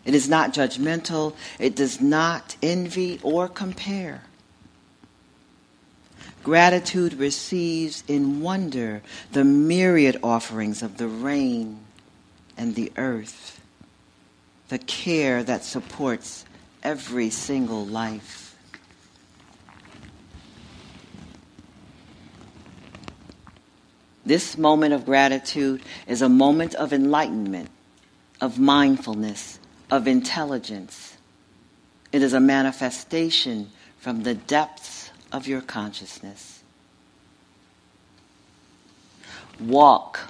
It 0.05 0.15
is 0.15 0.29
not 0.29 0.53
judgmental. 0.53 1.35
It 1.59 1.75
does 1.75 2.01
not 2.01 2.57
envy 2.63 3.21
or 3.23 3.49
compare. 3.49 4.23
Gratitude 6.43 7.15
receives 7.15 8.05
in 8.07 8.43
wonder 8.43 9.01
the 9.33 9.45
myriad 9.45 10.19
offerings 10.23 10.83
of 10.83 10.99
the 10.99 11.09
rain 11.09 11.81
and 12.57 12.75
the 12.75 12.93
earth, 12.99 13.61
the 14.69 14.79
care 14.79 15.43
that 15.43 15.65
supports 15.65 16.45
every 16.83 17.31
single 17.31 17.87
life. 17.87 18.44
This 24.27 24.57
moment 24.57 24.95
of 24.95 25.05
gratitude 25.05 25.83
is 26.07 26.23
a 26.23 26.29
moment 26.29 26.75
of 26.75 26.93
enlightenment, 26.93 27.71
of 28.41 28.59
mindfulness, 28.59 29.59
of 29.91 30.07
intelligence. 30.07 31.17
It 32.13 32.23
is 32.23 32.33
a 32.33 32.41
manifestation 32.41 33.71
from 33.99 34.23
the 34.23 34.35
depths 34.35 35.11
of 35.33 35.47
your 35.47 35.61
consciousness. 35.61 36.63
Walk 39.61 40.21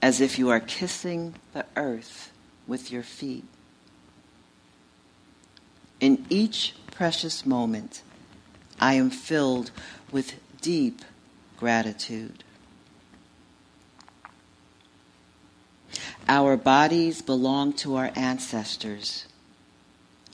as 0.00 0.20
if 0.20 0.38
you 0.38 0.50
are 0.50 0.60
kissing 0.60 1.34
the 1.52 1.66
earth 1.76 2.30
with 2.66 2.92
your 2.92 3.02
feet. 3.02 3.44
In 6.00 6.24
each 6.28 6.74
precious 6.90 7.44
moment, 7.46 8.02
I 8.78 8.94
am 8.94 9.10
filled 9.10 9.70
with 10.12 10.34
deep 10.60 11.02
gratitude. 11.56 12.43
Our 16.28 16.56
bodies 16.56 17.22
belong 17.22 17.74
to 17.74 17.96
our 17.96 18.10
ancestors, 18.16 19.26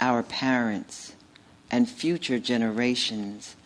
our 0.01 0.23
parents, 0.23 1.15
and 1.71 1.89
future 1.89 2.39
generations 2.39 3.57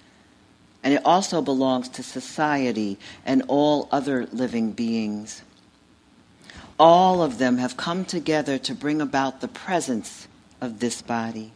and 0.84 0.92
it 0.92 1.00
also 1.04 1.40
belongs 1.40 1.88
to 1.88 2.02
society 2.02 2.98
and 3.24 3.42
all 3.48 3.88
other 3.90 4.26
living 4.26 4.72
beings. 4.72 5.42
All 6.78 7.22
of 7.22 7.38
them 7.38 7.56
have 7.56 7.78
come 7.78 8.04
together 8.04 8.58
to 8.58 8.74
bring 8.74 9.00
about 9.00 9.40
the 9.40 9.48
presence 9.48 10.28
of 10.60 10.80
this 10.80 11.00
body. 11.00 11.52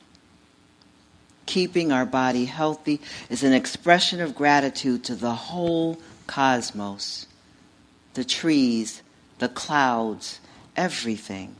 Keeping 1.44 1.92
our 1.92 2.06
body 2.06 2.46
healthy 2.46 3.00
is 3.28 3.42
an 3.42 3.52
expression 3.52 4.20
of 4.20 4.34
gratitude 4.34 5.04
to 5.04 5.14
the 5.14 5.34
whole 5.34 5.98
cosmos, 6.26 7.26
the 8.14 8.24
trees, 8.24 9.02
the 9.40 9.48
clouds, 9.48 10.40
everything. 10.78 11.56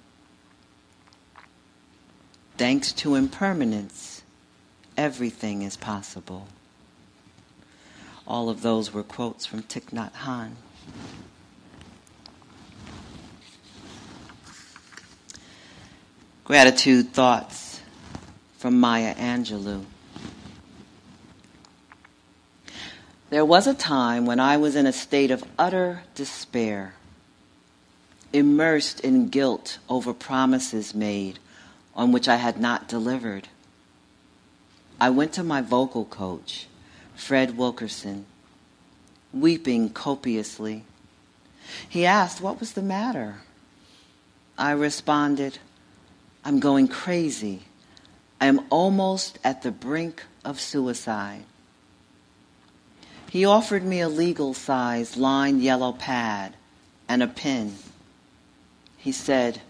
Thanks 2.57 2.93
to 2.93 3.17
impermanence, 3.17 4.23
everything 4.97 5.63
is 5.63 5.77
possible. 5.77 6.47
All 8.29 8.49
of 8.49 8.63
those 8.63 8.95
were 8.95 9.03
quotes 9.03 9.45
from 9.45 9.65
Thich 9.65 9.87
Nhat 9.87 10.13
Hanh. 10.13 10.53
Gratitude 16.45 17.13
thoughts 17.13 17.81
from 18.57 18.79
Maya 18.79 19.17
Angelou. 19.17 19.85
There 23.31 23.45
was 23.45 23.67
a 23.67 23.75
time 23.75 24.27
when 24.27 24.39
I 24.39 24.57
was 24.57 24.77
in 24.77 24.87
a 24.87 24.93
state 24.93 25.33
of 25.33 25.43
utter 25.59 26.05
despair, 26.15 26.95
immersed 28.33 29.01
in 29.01 29.29
guilt 29.29 29.79
over 29.89 30.13
promises 30.13 30.95
made 30.95 31.39
on 31.95 32.13
which 32.13 32.29
I 32.29 32.37
had 32.37 32.61
not 32.61 32.89
delivered. 32.89 33.49
I 35.01 35.11
went 35.11 35.33
to 35.35 35.43
my 35.43 35.61
vocal 35.63 36.05
coach 36.05 36.67
Fred 37.15 37.57
Wilkerson, 37.57 38.27
weeping 39.33 39.91
copiously. 39.91 40.85
He 41.89 42.07
asked 42.07 42.41
what 42.41 42.61
was 42.61 42.73
the 42.73 42.83
matter. 42.83 43.37
I 44.57 44.71
responded, 44.71 45.59
I'm 46.45 46.61
going 46.61 46.89
crazy. 46.89 47.63
I 48.41 48.47
am 48.47 48.65
almost 48.71 49.39
at 49.43 49.63
the 49.63 49.73
brink 49.73 50.23
of 50.45 50.61
suicide. 50.61 51.45
He 53.31 53.45
offered 53.45 53.83
me 53.83 54.01
a 54.01 54.09
legal 54.09 54.55
size 54.55 55.17
lined 55.17 55.61
yellow 55.61 55.93
pad 55.93 56.55
and 57.09 57.23
a 57.23 57.27
pen. 57.27 57.75
He 58.99 59.13
said, 59.13 59.61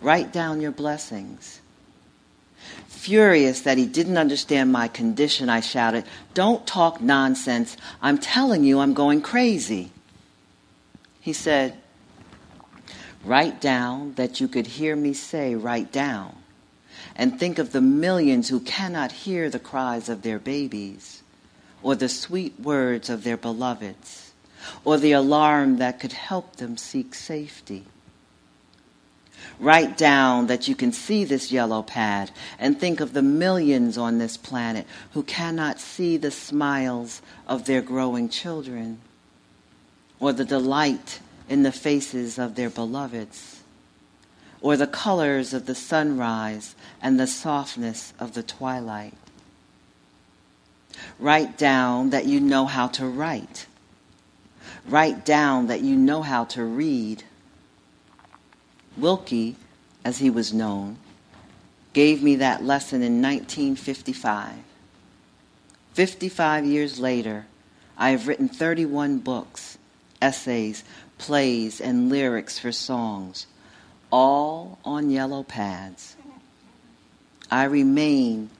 Write 0.00 0.32
down 0.32 0.60
your 0.60 0.72
blessings. 0.72 1.60
Furious 2.86 3.62
that 3.62 3.78
he 3.78 3.86
didn't 3.86 4.16
understand 4.16 4.70
my 4.70 4.88
condition, 4.88 5.48
I 5.48 5.60
shouted, 5.60 6.04
Don't 6.34 6.66
talk 6.66 7.00
nonsense. 7.00 7.76
I'm 8.00 8.18
telling 8.18 8.64
you 8.64 8.78
I'm 8.78 8.94
going 8.94 9.22
crazy. 9.22 9.90
He 11.20 11.32
said, 11.32 11.76
Write 13.24 13.60
down 13.60 14.14
that 14.14 14.40
you 14.40 14.48
could 14.48 14.66
hear 14.66 14.96
me 14.96 15.12
say, 15.14 15.54
Write 15.54 15.92
down. 15.92 16.36
And 17.14 17.38
think 17.38 17.58
of 17.58 17.72
the 17.72 17.80
millions 17.80 18.48
who 18.48 18.60
cannot 18.60 19.12
hear 19.12 19.50
the 19.50 19.58
cries 19.58 20.08
of 20.08 20.22
their 20.22 20.38
babies, 20.38 21.22
or 21.82 21.94
the 21.94 22.08
sweet 22.08 22.58
words 22.58 23.10
of 23.10 23.22
their 23.24 23.36
beloveds, 23.36 24.32
or 24.84 24.96
the 24.96 25.12
alarm 25.12 25.78
that 25.78 26.00
could 26.00 26.12
help 26.12 26.56
them 26.56 26.76
seek 26.76 27.14
safety. 27.14 27.84
Write 29.58 29.96
down 29.96 30.46
that 30.48 30.68
you 30.68 30.74
can 30.74 30.92
see 30.92 31.24
this 31.24 31.52
yellow 31.52 31.82
pad 31.82 32.30
and 32.58 32.78
think 32.78 33.00
of 33.00 33.12
the 33.12 33.22
millions 33.22 33.96
on 33.96 34.18
this 34.18 34.36
planet 34.36 34.86
who 35.12 35.22
cannot 35.22 35.80
see 35.80 36.16
the 36.16 36.30
smiles 36.30 37.22
of 37.46 37.66
their 37.66 37.82
growing 37.82 38.28
children 38.28 38.98
or 40.20 40.32
the 40.32 40.44
delight 40.44 41.20
in 41.48 41.62
the 41.62 41.72
faces 41.72 42.38
of 42.38 42.54
their 42.54 42.70
beloveds. 42.70 43.60
or 44.62 44.76
the 44.76 44.86
colors 44.86 45.52
of 45.52 45.66
the 45.66 45.74
sunrise 45.74 46.76
and 47.02 47.18
the 47.18 47.26
softness 47.26 48.14
of 48.20 48.34
the 48.34 48.42
twilight. 48.44 49.14
Write 51.18 51.58
down 51.58 52.10
that 52.10 52.26
you 52.26 52.40
know 52.40 52.66
how 52.66 52.86
to 52.86 53.04
write. 53.04 53.66
Write 54.86 55.24
down 55.24 55.66
that 55.66 55.80
you 55.80 55.96
know 55.96 56.22
how 56.22 56.44
to 56.44 56.62
read. 56.64 57.24
Wilkie, 58.96 59.56
as 60.04 60.18
he 60.18 60.30
was 60.30 60.52
known, 60.52 60.98
gave 61.92 62.22
me 62.22 62.36
that 62.36 62.62
lesson 62.62 63.02
in 63.02 63.22
1955. 63.22 64.54
55 65.94 66.64
years 66.64 66.98
later, 66.98 67.46
I 67.96 68.10
have 68.10 68.26
written 68.26 68.48
31 68.48 69.18
books, 69.18 69.78
essays, 70.20 70.84
plays, 71.18 71.80
and 71.80 72.08
lyrics 72.08 72.58
for 72.58 72.72
songs, 72.72 73.46
all 74.10 74.78
on 74.84 75.10
yellow 75.10 75.42
pads. 75.42 76.16
I 77.50 77.64
remain 77.64 78.50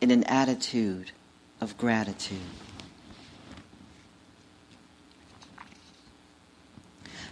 in 0.00 0.10
an 0.10 0.24
attitude 0.24 1.12
of 1.60 1.76
gratitude. 1.76 2.38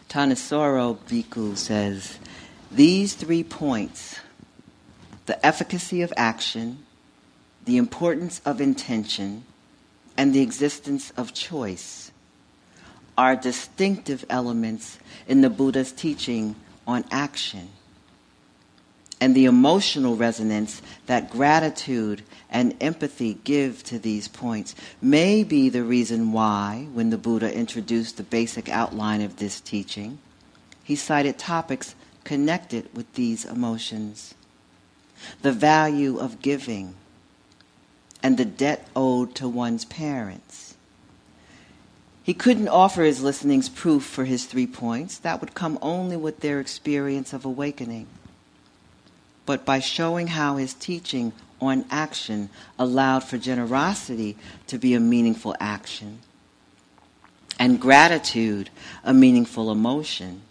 Thanissaro 0.09 0.97
Bhikkhu 0.97 1.57
says, 1.57 2.19
these 2.77 3.15
three 3.15 3.43
points, 3.43 4.21
the 5.27 5.45
efficacy 5.45 6.03
of 6.03 6.13
action, 6.17 6.85
the 7.65 7.77
importance 7.77 8.41
of 8.45 8.61
intention, 8.61 9.45
and 10.17 10.33
the 10.33 10.41
existence 10.41 11.11
of 11.17 11.35
choice, 11.35 12.13
are 13.19 13.35
distinctive 13.35 14.25
elements 14.31 14.99
in 15.27 15.41
the 15.41 15.51
Buddha's 15.51 15.91
teaching 15.91 16.55
on 16.87 17.05
action 17.11 17.71
and 19.21 19.35
the 19.35 19.47
emotional 19.47 20.17
resonance 20.17 20.83
that 21.07 21.31
gratitude 21.31 22.23
and 22.51 22.77
empathy 22.81 23.35
give 23.45 23.83
to 23.85 23.99
these 23.99 24.29
points 24.29 24.75
may 25.01 25.43
be 25.43 25.69
the 25.69 25.83
reason 25.83 26.33
why, 26.33 26.87
when 26.93 27.11
the 27.11 27.19
Buddha 27.19 27.53
introduced 27.53 28.17
the 28.17 28.23
basic 28.23 28.69
outline 28.69 29.23
of 29.23 29.37
this 29.37 29.61
teaching, 29.61 30.19
he 30.85 30.95
cited 30.95 31.39
topics 31.39 31.95
connected 32.27 32.95
with 32.95 33.11
these 33.15 33.47
emotions. 33.47 34.35
The 35.41 35.53
value 35.53 36.19
of 36.19 36.43
giving 36.43 36.95
and 38.23 38.37
the 38.37 38.45
debt 38.45 38.87
owed 38.95 39.35
to 39.37 39.49
one's 39.49 39.87
parents. 39.87 40.75
He 42.23 42.35
couldn't 42.35 42.69
offer 42.69 43.03
his 43.03 43.23
listenings 43.23 43.71
proof 43.71 44.05
for 44.05 44.27
his 44.27 44.45
three 44.45 44.67
points. 44.67 45.17
That 45.17 45.41
would 45.41 45.55
come 45.55 45.79
only 45.81 46.19
with 46.19 46.41
their 46.41 46.61
experience 46.61 47.33
of 47.33 47.47
awakening 47.47 48.09
but 49.47 49.65
by 49.65 49.79
showing 49.79 50.27
how 50.27 50.57
his 50.57 50.75
teaching 50.75 51.33
on 51.61 51.87
action 51.91 52.51
allowed 52.79 53.21
for 53.25 53.39
generosity 53.39 54.37
to 54.67 54.77
be 54.77 54.93
a 54.93 55.01
meaningful 55.01 55.55
action 55.59 56.19
and 57.59 57.81
gratitude 57.81 58.69
a 59.03 59.15
meaningful 59.15 59.71
emotion. 59.71 60.43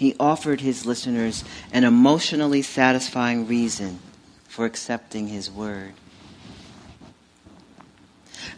He 0.00 0.16
offered 0.18 0.62
his 0.62 0.86
listeners 0.86 1.44
an 1.74 1.84
emotionally 1.84 2.62
satisfying 2.62 3.46
reason 3.46 3.98
for 4.48 4.64
accepting 4.64 5.28
his 5.28 5.50
word. 5.50 5.92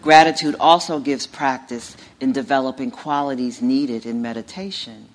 Gratitude 0.03 0.55
also 0.61 1.01
gives 1.01 1.27
practice 1.27 1.97
in 2.21 2.31
developing 2.31 2.93
qualities 2.93 3.61
needed 3.61 4.07
in 4.07 4.23
meditation. 4.23 5.09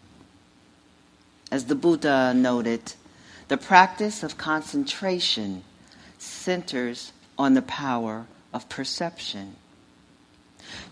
As 1.49 1.67
the 1.67 1.75
Buddha 1.75 2.33
noted, 2.33 2.95
the 3.47 3.55
practice 3.55 4.21
of 4.21 4.37
concentration 4.37 5.63
centers 6.17 7.13
on 7.37 7.53
the 7.53 7.61
power 7.61 8.25
of 8.53 8.67
perception. 8.67 9.55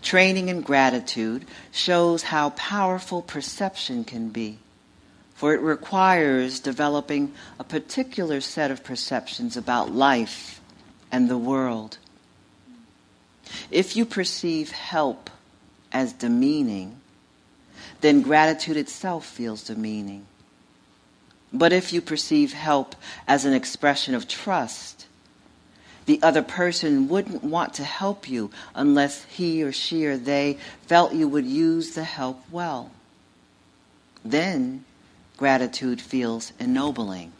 Training 0.00 0.48
in 0.48 0.62
gratitude 0.62 1.44
shows 1.72 2.22
how 2.22 2.48
powerful 2.48 3.20
perception 3.20 4.02
can 4.02 4.30
be, 4.30 4.60
for 5.36 5.52
it 5.52 5.60
requires 5.60 6.60
developing 6.60 7.32
a 7.60 7.64
particular 7.64 8.40
set 8.40 8.70
of 8.70 8.82
perceptions 8.82 9.54
about 9.54 9.92
life 9.92 10.62
and 11.12 11.28
the 11.28 11.36
world. 11.36 11.98
If 13.70 13.96
you 13.96 14.06
perceive 14.06 14.70
help 14.70 15.28
as 15.92 16.14
demeaning, 16.14 17.00
then 18.00 18.22
gratitude 18.22 18.78
itself 18.78 19.26
feels 19.26 19.62
demeaning. 19.62 20.26
But 21.52 21.72
if 21.72 21.92
you 21.92 22.00
perceive 22.00 22.54
help 22.54 22.96
as 23.28 23.44
an 23.44 23.52
expression 23.52 24.14
of 24.14 24.26
trust, 24.26 25.06
the 26.06 26.18
other 26.22 26.42
person 26.42 27.08
wouldn't 27.08 27.44
want 27.44 27.74
to 27.74 27.84
help 27.84 28.26
you 28.26 28.50
unless 28.74 29.24
he 29.24 29.62
or 29.62 29.72
she 29.72 30.06
or 30.06 30.16
they 30.16 30.56
felt 30.86 31.12
you 31.12 31.28
would 31.28 31.44
use 31.44 31.94
the 31.94 32.04
help 32.04 32.42
well. 32.50 32.90
Then 34.24 34.85
gratitude 35.36 36.00
feels 36.00 36.52
ennobling, 36.58 37.32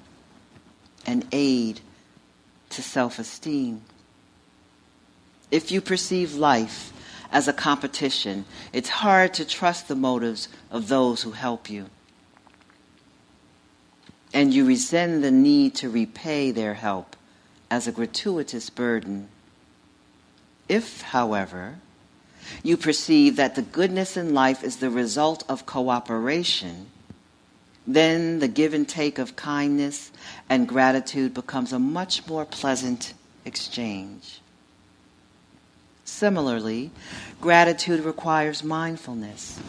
an 1.07 1.25
aid 1.33 1.81
to 2.71 2.83
self 2.83 3.19
esteem. 3.19 3.83
If 5.51 5.71
you 5.71 5.81
perceive 5.81 6.35
life 6.35 6.93
as 7.31 7.49
a 7.49 7.53
competition, 7.53 8.45
it's 8.73 8.89
hard 8.89 9.35
to 9.35 9.45
trust 9.45 9.89
the 9.89 9.95
motives 9.95 10.49
of 10.71 10.89
those 10.89 11.23
who 11.23 11.33
help 11.33 11.71
you 11.71 11.87
and 14.37 14.53
you 14.53 14.67
resent 14.67 15.23
the 15.23 15.31
need 15.31 15.75
to 15.75 15.89
repay 15.89 16.51
their 16.51 16.75
help 16.75 17.17
as 17.71 17.87
a 17.87 17.93
gratuitous 17.93 18.69
burden. 18.69 19.29
If, 20.69 21.01
however, 21.01 21.77
you 22.63 22.77
perceive 22.77 23.37
that 23.37 23.55
the 23.55 23.63
goodness 23.63 24.15
in 24.15 24.35
life 24.35 24.63
is 24.63 24.77
the 24.77 24.91
result 24.91 25.43
of 25.49 25.65
cooperation, 25.65 26.89
then 27.87 28.41
the 28.41 28.49
give 28.49 28.75
and 28.75 28.89
take 28.89 29.19
of 29.19 29.37
kindness 29.37 30.11
and 30.49 30.67
gratitude 30.67 31.33
becomes 31.35 31.73
a 31.73 31.79
much 31.79 32.27
more 32.27 32.45
pleasant 32.45 33.15
exchange. 33.45 34.41
Similarly, 36.05 36.91
gratitude 37.41 38.05
requires 38.05 38.65
mindfulness 38.65 39.61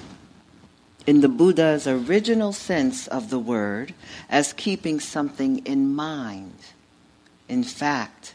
in 1.08 1.22
the 1.22 1.30
Buddha's 1.30 1.88
original 1.88 2.52
sense 2.52 3.08
of 3.08 3.30
the 3.30 3.40
word 3.40 3.94
as 4.30 4.52
keeping 4.54 5.00
something 5.00 5.60
in 5.66 5.96
mind. 5.96 6.54
In 7.48 7.64
fact, 7.64 8.34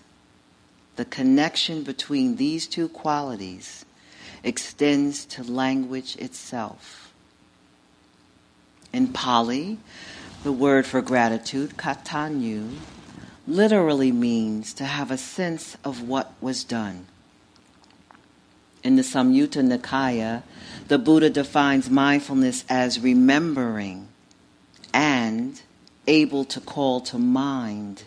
the 0.96 1.04
connection 1.04 1.82
between 1.82 2.36
these 2.36 2.66
two 2.66 2.88
qualities 2.88 3.84
extends 4.42 5.24
to 5.26 5.42
language 5.42 6.16
itself. 6.16 7.01
In 8.92 9.08
Pali, 9.08 9.78
the 10.42 10.52
word 10.52 10.86
for 10.86 11.00
gratitude, 11.00 11.76
katanyu, 11.76 12.76
literally 13.46 14.12
means 14.12 14.74
to 14.74 14.84
have 14.84 15.10
a 15.10 15.18
sense 15.18 15.76
of 15.84 16.02
what 16.06 16.32
was 16.40 16.64
done. 16.64 17.06
In 18.82 18.96
the 18.96 19.02
Samyutta 19.02 19.62
Nikaya, 19.62 20.42
the 20.88 20.98
Buddha 20.98 21.30
defines 21.30 21.88
mindfulness 21.88 22.64
as 22.68 23.00
remembering 23.00 24.08
and 24.92 25.60
able 26.06 26.44
to 26.44 26.60
call 26.60 27.00
to 27.00 27.18
mind 27.18 28.04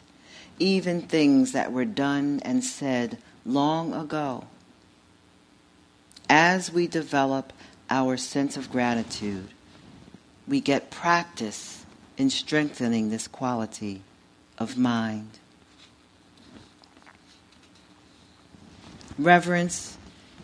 even 0.60 1.02
things 1.02 1.52
that 1.54 1.72
were 1.72 1.86
done 1.86 2.40
and 2.44 2.64
said 2.64 3.18
long 3.46 3.94
ago. 3.94 4.46
As 6.30 6.72
we 6.72 6.88
develop 6.88 7.54
our 7.90 8.18
sense 8.18 8.58
of 8.58 8.72
gratitude, 8.72 9.50
we 10.48 10.62
get 10.62 10.91
practice 10.91 11.86
in 12.18 12.30
strengthening 12.30 13.10
this 13.10 13.28
quality 13.28 14.02
of 14.58 14.78
mind. 14.78 15.39
Reverence 19.18 19.98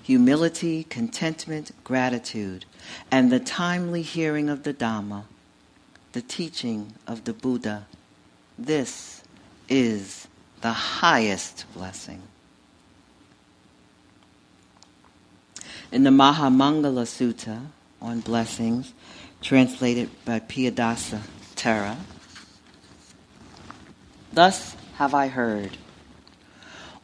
humility, 0.03 0.83
contentment, 0.85 1.71
gratitude, 1.83 2.65
and 3.09 3.31
the 3.31 3.39
timely 3.39 4.01
hearing 4.01 4.49
of 4.49 4.63
the 4.63 4.73
Dhamma, 4.73 5.23
the 6.13 6.21
teaching 6.21 6.93
of 7.07 7.23
the 7.23 7.33
Buddha. 7.33 7.87
This 8.57 9.23
is 9.69 10.27
the 10.61 10.73
highest 10.73 11.65
blessing. 11.73 12.21
In 15.91 16.03
the 16.03 16.09
Mahamangala 16.09 17.05
Sutta 17.05 17.67
on 18.01 18.21
blessings, 18.21 18.93
translated 19.41 20.09
by 20.25 20.39
Piyadassi 20.39 21.19
Thera. 21.55 21.97
thus 24.31 24.75
have 24.95 25.13
I 25.13 25.27
heard 25.27 25.77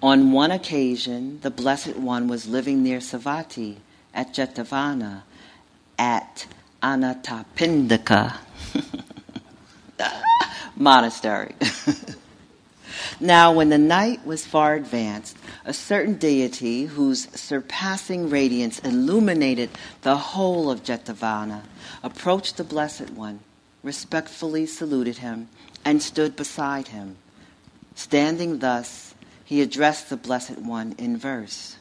on 0.02 0.32
one 0.32 0.52
occasion, 0.52 1.40
the 1.42 1.50
Blessed 1.50 1.96
One 1.96 2.28
was 2.28 2.48
living 2.48 2.84
near 2.84 3.00
Savatthi 3.00 3.78
at 4.14 4.32
Jetavana 4.32 5.24
at 5.98 6.46
Anathapindika. 6.84 8.38
monastery. 10.78 11.56
now, 13.20 13.52
when 13.52 13.70
the 13.70 13.78
night 13.78 14.26
was 14.26 14.46
far 14.46 14.76
advanced, 14.76 15.38
a 15.68 15.74
certain 15.74 16.16
deity 16.16 16.86
whose 16.86 17.28
surpassing 17.38 18.30
radiance 18.30 18.80
illuminated 18.80 19.70
the 20.02 20.16
whole 20.16 20.72
of 20.72 20.82
Jetavana 20.82 21.64
approached 22.02 22.56
the 22.56 22.64
Blessed 22.64 23.10
One, 23.10 23.42
respectfully 23.84 24.66
saluted 24.66 25.18
him, 25.18 25.50
and 25.84 26.02
stood 26.02 26.38
beside 26.38 26.88
him. 26.88 27.18
Standing 27.96 28.60
thus, 28.60 29.14
he 29.44 29.62
addressed 29.62 30.10
the 30.10 30.16
Blessed 30.16 30.60
One 30.60 30.96
in 30.98 31.18
verse. 31.18 31.76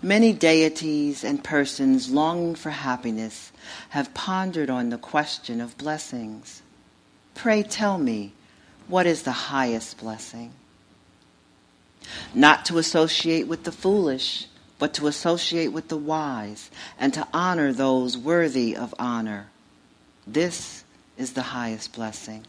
Many 0.00 0.32
deities 0.32 1.24
and 1.24 1.44
persons 1.44 2.10
longing 2.10 2.54
for 2.54 2.70
happiness 2.70 3.52
have 3.90 4.14
pondered 4.14 4.70
on 4.70 4.88
the 4.88 4.98
question 4.98 5.60
of 5.60 5.76
blessings. 5.76 6.62
Pray 7.34 7.62
tell 7.62 7.98
me, 7.98 8.32
what 8.88 9.06
is 9.06 9.22
the 9.24 9.32
highest 9.32 9.98
blessing? 9.98 10.52
Not 12.34 12.64
to 12.66 12.78
associate 12.78 13.46
with 13.46 13.64
the 13.64 13.72
foolish, 13.72 14.46
but 14.78 14.94
to 14.94 15.06
associate 15.06 15.72
with 15.72 15.88
the 15.88 15.96
wise, 15.96 16.70
and 16.98 17.14
to 17.14 17.26
honor 17.32 17.72
those 17.72 18.18
worthy 18.18 18.76
of 18.76 18.94
honor. 18.98 19.48
This 20.26 20.84
is 21.16 21.32
the 21.32 21.42
highest 21.42 21.94
blessing 21.94 22.46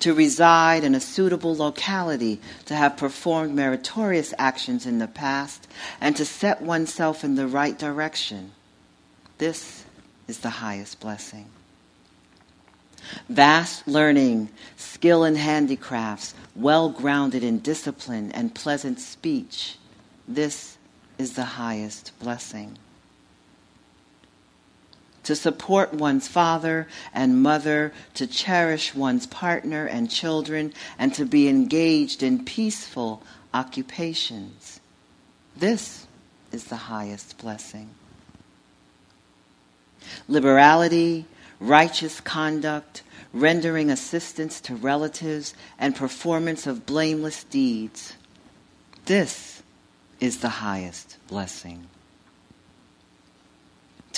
to 0.00 0.14
reside 0.14 0.84
in 0.84 0.94
a 0.94 1.00
suitable 1.00 1.56
locality, 1.56 2.40
to 2.66 2.74
have 2.74 2.96
performed 2.96 3.54
meritorious 3.54 4.32
actions 4.38 4.86
in 4.86 4.98
the 4.98 5.08
past, 5.08 5.66
and 6.00 6.16
to 6.16 6.24
set 6.24 6.62
oneself 6.62 7.24
in 7.24 7.34
the 7.34 7.46
right 7.46 7.78
direction. 7.78 8.52
This 9.38 9.84
is 10.28 10.38
the 10.38 10.50
highest 10.50 11.00
blessing. 11.00 11.46
Vast 13.28 13.86
learning, 13.86 14.48
skill 14.76 15.24
in 15.24 15.36
handicrafts, 15.36 16.34
well 16.54 16.88
grounded 16.88 17.42
in 17.42 17.58
discipline 17.58 18.32
and 18.32 18.54
pleasant 18.54 19.00
speech. 19.00 19.76
This 20.26 20.78
is 21.18 21.34
the 21.34 21.44
highest 21.44 22.12
blessing 22.18 22.78
to 25.30 25.36
support 25.36 25.94
one's 25.94 26.26
father 26.26 26.88
and 27.12 27.42
mother, 27.42 27.92
to 28.14 28.26
cherish 28.26 28.94
one's 28.94 29.26
partner 29.26 29.86
and 29.86 30.10
children, 30.10 30.72
and 30.98 31.14
to 31.14 31.24
be 31.24 31.48
engaged 31.48 32.22
in 32.22 32.44
peaceful 32.44 33.22
occupations. 33.52 34.80
This 35.56 36.06
is 36.50 36.64
the 36.64 36.76
highest 36.76 37.38
blessing. 37.38 37.90
Liberality, 40.26 41.26
righteous 41.60 42.20
conduct, 42.20 43.02
rendering 43.32 43.90
assistance 43.90 44.60
to 44.62 44.74
relatives, 44.74 45.54
and 45.78 45.94
performance 45.94 46.66
of 46.66 46.86
blameless 46.86 47.44
deeds. 47.44 48.14
This 49.04 49.62
is 50.18 50.38
the 50.38 50.48
highest 50.48 51.16
blessing 51.28 51.86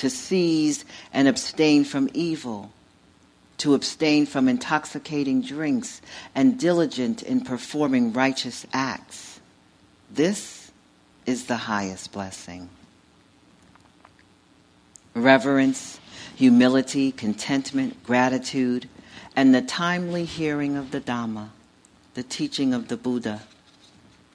to 0.03 0.11
seize 0.11 0.85
and 1.13 1.29
abstain 1.29 1.85
from 1.85 2.09
evil, 2.13 2.73
to 3.59 3.75
abstain 3.75 4.27
from 4.27 4.49
intoxicating 4.49 5.43
drinks, 5.43 6.03
and 6.35 6.59
diligent 6.59 7.23
in 7.23 7.41
performing 7.41 8.13
righteous 8.13 8.67
acts. 8.73 9.41
This 10.11 10.73
is 11.25 11.47
the 11.47 11.57
highest 11.57 12.11
blessing. 12.11 12.69
Reverence, 15.15 16.01
humility, 16.43 17.13
contentment, 17.13 18.03
gratitude, 18.03 18.89
and 19.37 19.55
the 19.55 19.63
timely 19.63 20.25
hearing 20.25 20.77
of 20.77 20.91
the 20.91 21.01
Dhamma, 21.01 21.51
the 22.15 22.23
teaching 22.25 22.75
of 22.75 22.89
the 22.89 22.97
Buddha. 22.97 23.43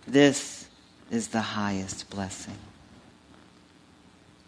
This 0.08 0.70
is 1.12 1.28
the 1.28 1.42
highest 1.42 2.10
blessing. 2.10 2.56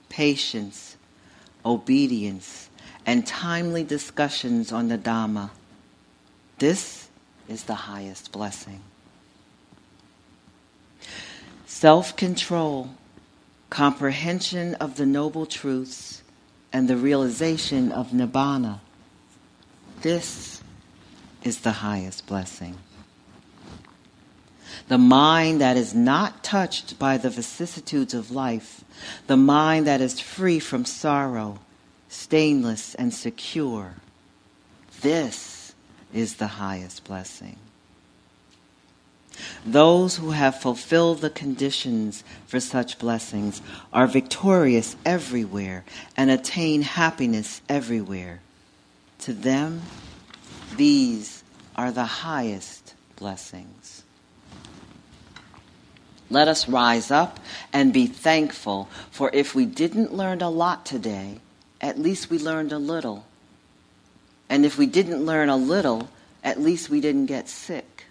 Patience, 0.07 0.95
obedience, 1.65 2.69
and 3.05 3.27
timely 3.27 3.83
discussions 3.83 4.71
on 4.71 4.87
the 4.87 4.97
Dhamma. 4.97 5.49
This 6.59 7.09
is 7.49 7.63
the 7.63 7.75
highest 7.75 8.31
blessing. 8.31 8.79
Self 11.65 12.15
control, 12.15 12.91
comprehension 13.69 14.75
of 14.75 14.95
the 14.95 15.05
noble 15.05 15.45
truths, 15.45 16.23
and 16.71 16.87
the 16.87 16.97
realization 16.97 17.91
of 17.91 18.11
Nibbana. 18.11 18.79
This 20.01 20.61
is 21.43 21.59
the 21.61 21.71
highest 21.71 22.27
blessing. 22.27 22.77
The 24.87 24.97
mind 24.97 25.61
that 25.61 25.77
is 25.77 25.93
not 25.93 26.43
touched 26.43 26.97
by 26.97 27.17
the 27.17 27.29
vicissitudes 27.29 28.13
of 28.13 28.31
life 28.31 28.83
the 29.27 29.37
mind 29.37 29.87
that 29.87 30.01
is 30.01 30.19
free 30.19 30.59
from 30.59 30.85
sorrow, 30.85 31.59
stainless 32.07 32.95
and 32.95 33.13
secure. 33.13 33.95
This 35.01 35.73
is 36.13 36.35
the 36.35 36.47
highest 36.47 37.03
blessing. 37.03 37.57
Those 39.65 40.17
who 40.17 40.31
have 40.31 40.61
fulfilled 40.61 41.19
the 41.19 41.29
conditions 41.29 42.23
for 42.47 42.59
such 42.59 42.99
blessings 42.99 43.61
are 43.91 44.07
victorious 44.07 44.95
everywhere 45.05 45.83
and 46.15 46.29
attain 46.29 46.81
happiness 46.81 47.61
everywhere. 47.69 48.41
To 49.19 49.33
them, 49.33 49.81
these 50.75 51.43
are 51.75 51.91
the 51.91 52.05
highest 52.05 52.93
blessings. 53.15 54.03
Let 56.29 56.47
us 56.47 56.69
rise 56.69 57.09
up 57.09 57.39
and 57.73 57.91
be 57.91 58.05
thankful, 58.05 58.87
for 59.09 59.31
if 59.33 59.55
we 59.55 59.65
didn't 59.65 60.13
learn 60.13 60.41
a 60.41 60.49
lot 60.49 60.85
today, 60.85 61.39
at 61.81 61.97
least 61.97 62.29
we 62.29 62.37
learned 62.37 62.71
a 62.71 62.77
little. 62.77 63.25
And 64.47 64.65
if 64.65 64.77
we 64.77 64.85
didn't 64.85 65.25
learn 65.25 65.49
a 65.49 65.57
little, 65.57 66.09
at 66.43 66.59
least 66.59 66.89
we 66.89 67.01
didn't 67.01 67.25
get 67.25 67.49
sick. 67.49 68.05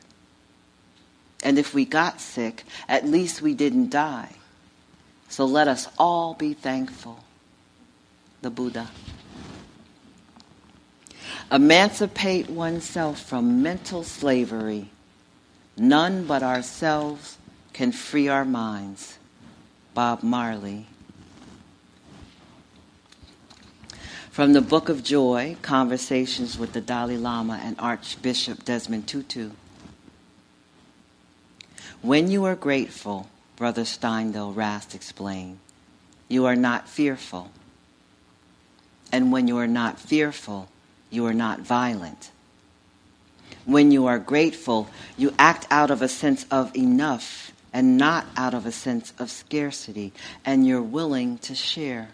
And 1.43 1.59
if 1.59 1.72
we 1.72 1.84
got 1.84 2.20
sick, 2.20 2.64
at 2.89 3.07
least 3.07 3.43
we 3.43 3.55
didn't 3.55 3.91
die. 3.91 4.30
So 5.28 5.45
let 5.45 5.68
us 5.68 5.89
all 5.99 6.34
be 6.34 6.55
thankful. 6.55 7.24
The 8.43 8.51
Buddha. 8.51 8.89
Emancipate 11.51 12.51
oneself 12.51 13.20
from 13.20 13.62
mental 13.62 14.03
slavery. 14.03 14.91
None 15.76 16.26
but 16.26 16.43
ourselves 16.43 17.39
can 17.72 17.93
free 17.93 18.28
our 18.28 18.45
minds. 18.45 19.18
Bob 19.95 20.22
Marley. 20.22 20.86
From 24.30 24.53
the 24.53 24.61
Book 24.61 24.89
of 24.89 25.03
Joy 25.03 25.57
Conversations 25.62 26.59
with 26.59 26.72
the 26.72 26.80
Dalai 26.80 27.16
Lama 27.16 27.61
and 27.62 27.76
Archbishop 27.78 28.64
Desmond 28.64 29.09
Tutu. 29.09 29.51
When 32.03 32.30
you 32.30 32.44
are 32.44 32.55
grateful, 32.55 33.28
Brother 33.57 33.82
Steindl 33.82 34.55
Rast 34.55 34.94
explained, 34.94 35.59
you 36.28 36.46
are 36.46 36.57
not 36.57 36.88
fearful. 36.88 37.51
And 39.11 39.32
when 39.32 39.49
you 39.49 39.59
are 39.59 39.66
not 39.66 39.99
fearful, 39.99 40.68
you 41.11 41.26
are 41.26 41.34
not 41.34 41.61
violent. 41.61 42.30
When 43.64 43.90
you 43.90 44.07
are 44.07 44.18
grateful, 44.18 44.88
you 45.16 45.34
act 45.38 45.66
out 45.70 45.90
of 45.90 46.01
a 46.01 46.09
sense 46.09 46.46
of 46.51 46.74
enough 46.76 47.53
and 47.72 47.96
not 47.96 48.26
out 48.36 48.55
of 48.55 48.64
a 48.64 48.72
sense 48.72 49.12
of 49.18 49.30
scarcity, 49.30 50.12
and 50.44 50.66
you're 50.66 50.80
willing 50.80 51.38
to 51.38 51.55
share. 51.55 52.09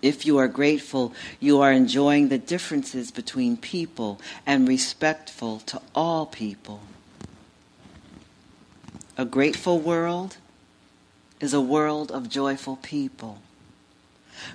If 0.00 0.24
you 0.24 0.38
are 0.38 0.48
grateful, 0.48 1.12
you 1.40 1.60
are 1.60 1.72
enjoying 1.72 2.28
the 2.28 2.38
differences 2.38 3.10
between 3.10 3.56
people 3.56 4.20
and 4.46 4.66
respectful 4.66 5.60
to 5.66 5.80
all 5.94 6.26
people. 6.26 6.80
A 9.18 9.24
grateful 9.24 9.80
world 9.80 10.36
is 11.40 11.52
a 11.52 11.60
world 11.60 12.12
of 12.12 12.28
joyful 12.28 12.76
people. 12.76 13.42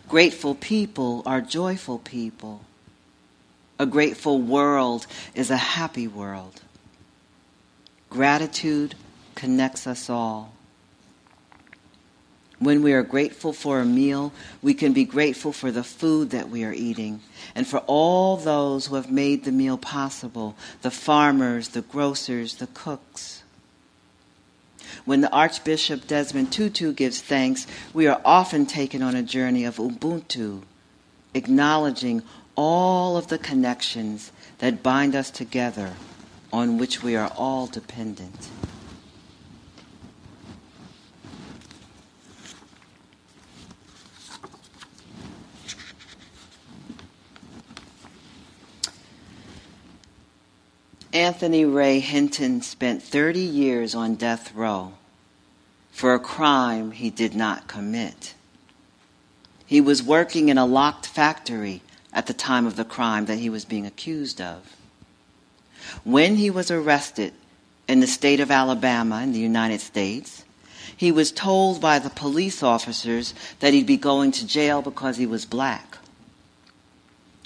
Grateful 0.07 0.55
people 0.55 1.21
are 1.25 1.41
joyful 1.41 1.99
people. 1.99 2.61
A 3.77 3.85
grateful 3.85 4.39
world 4.39 5.05
is 5.35 5.51
a 5.51 5.57
happy 5.57 6.07
world. 6.07 6.61
Gratitude 8.09 8.95
connects 9.35 9.85
us 9.85 10.09
all. 10.09 10.53
When 12.59 12.81
we 12.81 12.93
are 12.93 13.03
grateful 13.03 13.51
for 13.51 13.81
a 13.81 13.85
meal, 13.85 14.31
we 14.61 14.73
can 14.73 14.93
be 14.93 15.03
grateful 15.03 15.51
for 15.51 15.71
the 15.71 15.83
food 15.83 16.29
that 16.29 16.47
we 16.47 16.63
are 16.63 16.71
eating 16.71 17.19
and 17.53 17.67
for 17.67 17.79
all 17.79 18.37
those 18.37 18.85
who 18.85 18.95
have 18.95 19.11
made 19.11 19.43
the 19.43 19.51
meal 19.51 19.77
possible 19.77 20.55
the 20.81 20.91
farmers, 20.91 21.69
the 21.69 21.81
grocers, 21.81 22.55
the 22.55 22.67
cooks. 22.67 23.42
When 25.05 25.21
the 25.21 25.31
Archbishop 25.31 26.07
Desmond 26.07 26.51
Tutu 26.51 26.93
gives 26.93 27.21
thanks, 27.21 27.67
we 27.93 28.07
are 28.07 28.21
often 28.23 28.65
taken 28.65 29.01
on 29.01 29.15
a 29.15 29.23
journey 29.23 29.65
of 29.65 29.77
Ubuntu, 29.77 30.63
acknowledging 31.33 32.23
all 32.55 33.17
of 33.17 33.27
the 33.27 33.37
connections 33.37 34.31
that 34.59 34.83
bind 34.83 35.15
us 35.15 35.31
together 35.31 35.93
on 36.51 36.77
which 36.77 37.01
we 37.01 37.15
are 37.15 37.31
all 37.35 37.67
dependent. 37.67 38.49
Anthony 51.13 51.63
Ray 51.63 51.99
Hinton 51.99 52.63
spent 52.63 53.03
30 53.03 53.39
years 53.39 53.93
on 53.93 54.15
death 54.15 54.51
row 54.55 54.93
for 55.91 56.15
a 56.15 56.19
crime 56.19 56.89
he 56.89 57.11
did 57.11 57.35
not 57.35 57.67
commit. 57.67 58.33
He 59.63 59.79
was 59.79 60.01
working 60.01 60.49
in 60.49 60.57
a 60.57 60.65
locked 60.65 61.05
factory 61.05 61.81
at 62.11 62.25
the 62.25 62.33
time 62.33 62.65
of 62.65 62.77
the 62.77 62.83
crime 62.83 63.25
that 63.25 63.37
he 63.37 63.49
was 63.49 63.63
being 63.63 63.85
accused 63.85 64.41
of. 64.41 64.75
When 66.03 66.37
he 66.37 66.49
was 66.49 66.71
arrested 66.71 67.33
in 67.87 67.99
the 67.99 68.07
state 68.07 68.39
of 68.39 68.49
Alabama 68.49 69.21
in 69.21 69.33
the 69.33 69.39
United 69.39 69.81
States, 69.81 70.43
he 70.97 71.11
was 71.11 71.31
told 71.31 71.79
by 71.79 71.99
the 71.99 72.09
police 72.09 72.63
officers 72.63 73.35
that 73.59 73.73
he'd 73.73 73.85
be 73.85 73.97
going 73.97 74.31
to 74.31 74.47
jail 74.47 74.81
because 74.81 75.17
he 75.17 75.27
was 75.27 75.45
black. 75.45 75.99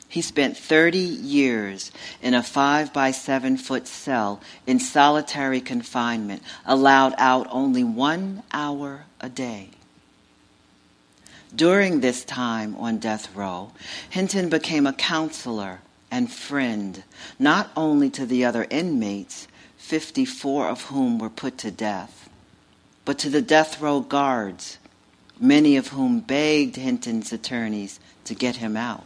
He 0.09 0.21
spent 0.21 0.57
30 0.57 0.97
years 0.97 1.91
in 2.21 2.33
a 2.33 2.41
five 2.41 2.93
by 2.93 3.11
seven 3.11 3.57
foot 3.57 3.87
cell 3.87 4.41
in 4.65 4.79
solitary 4.79 5.59
confinement, 5.59 6.43
allowed 6.65 7.13
out 7.17 7.47
only 7.49 7.83
one 7.83 8.43
hour 8.51 9.05
a 9.19 9.29
day. 9.29 9.71
During 11.53 11.99
this 11.99 12.23
time 12.23 12.75
on 12.75 12.99
death 12.99 13.33
row, 13.35 13.71
Hinton 14.09 14.49
became 14.49 14.85
a 14.85 14.93
counselor 14.93 15.79
and 16.09 16.31
friend, 16.31 17.03
not 17.37 17.69
only 17.75 18.09
to 18.11 18.25
the 18.25 18.45
other 18.45 18.65
inmates, 18.69 19.47
54 19.77 20.69
of 20.69 20.83
whom 20.83 21.19
were 21.19 21.29
put 21.29 21.57
to 21.59 21.71
death, 21.71 22.29
but 23.05 23.17
to 23.19 23.29
the 23.29 23.41
death 23.41 23.81
row 23.81 23.99
guards, 23.99 24.77
many 25.39 25.77
of 25.77 25.89
whom 25.89 26.19
begged 26.19 26.75
Hinton's 26.77 27.33
attorneys 27.33 27.99
to 28.25 28.33
get 28.35 28.57
him 28.57 28.77
out. 28.77 29.03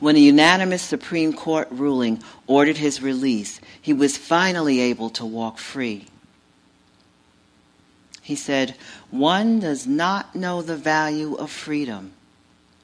When 0.00 0.16
a 0.16 0.20
unanimous 0.20 0.82
Supreme 0.82 1.32
Court 1.32 1.68
ruling 1.70 2.22
ordered 2.46 2.78
his 2.78 3.02
release, 3.02 3.60
he 3.80 3.92
was 3.92 4.16
finally 4.16 4.80
able 4.80 5.10
to 5.10 5.24
walk 5.24 5.58
free. 5.58 6.06
He 8.22 8.34
said, 8.34 8.74
One 9.10 9.60
does 9.60 9.86
not 9.86 10.34
know 10.34 10.60
the 10.60 10.76
value 10.76 11.34
of 11.34 11.50
freedom 11.50 12.12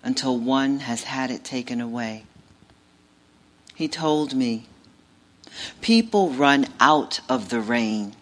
until 0.03 0.39
one 0.39 0.81
has 0.81 1.05
had 1.05 1.31
it 1.31 1.45
taken 1.45 1.81
away. 1.81 2.25
He 3.75 3.89
told 3.89 4.35
me, 4.35 4.67
People 5.81 6.31
run 6.31 6.67
out 6.79 7.21
of 7.29 7.49
the 7.49 7.61
rain. 7.61 8.15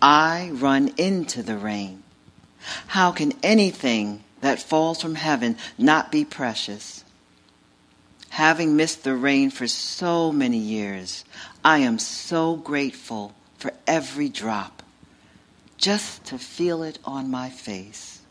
I 0.00 0.50
run 0.52 0.92
into 0.96 1.42
the 1.42 1.56
rain. 1.56 2.02
How 2.88 3.12
can 3.12 3.32
anything 3.42 4.24
that 4.40 4.62
falls 4.62 5.02
from 5.02 5.16
heaven 5.16 5.56
not 5.76 6.12
be 6.12 6.24
precious? 6.24 7.04
Having 8.34 8.74
missed 8.74 9.04
the 9.04 9.14
rain 9.14 9.50
for 9.50 9.68
so 9.68 10.32
many 10.32 10.58
years, 10.58 11.24
I 11.64 11.78
am 11.78 12.00
so 12.00 12.56
grateful 12.56 13.32
for 13.58 13.72
every 13.86 14.28
drop 14.28 14.82
just 15.78 16.24
to 16.24 16.36
feel 16.36 16.82
it 16.82 16.98
on 17.04 17.30
my 17.30 17.48
face. 17.48 18.22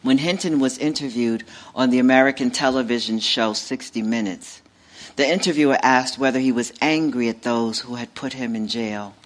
When 0.00 0.16
Hinton 0.16 0.58
was 0.58 0.78
interviewed 0.78 1.44
on 1.74 1.90
the 1.90 1.98
American 1.98 2.50
television 2.50 3.18
show 3.18 3.52
60 3.52 4.00
Minutes, 4.00 4.62
the 5.16 5.28
interviewer 5.28 5.76
asked 5.82 6.18
whether 6.18 6.40
he 6.40 6.50
was 6.50 6.72
angry 6.80 7.28
at 7.28 7.42
those 7.42 7.80
who 7.80 7.96
had 7.96 8.14
put 8.14 8.32
him 8.32 8.56
in 8.56 8.68
jail. 8.68 9.16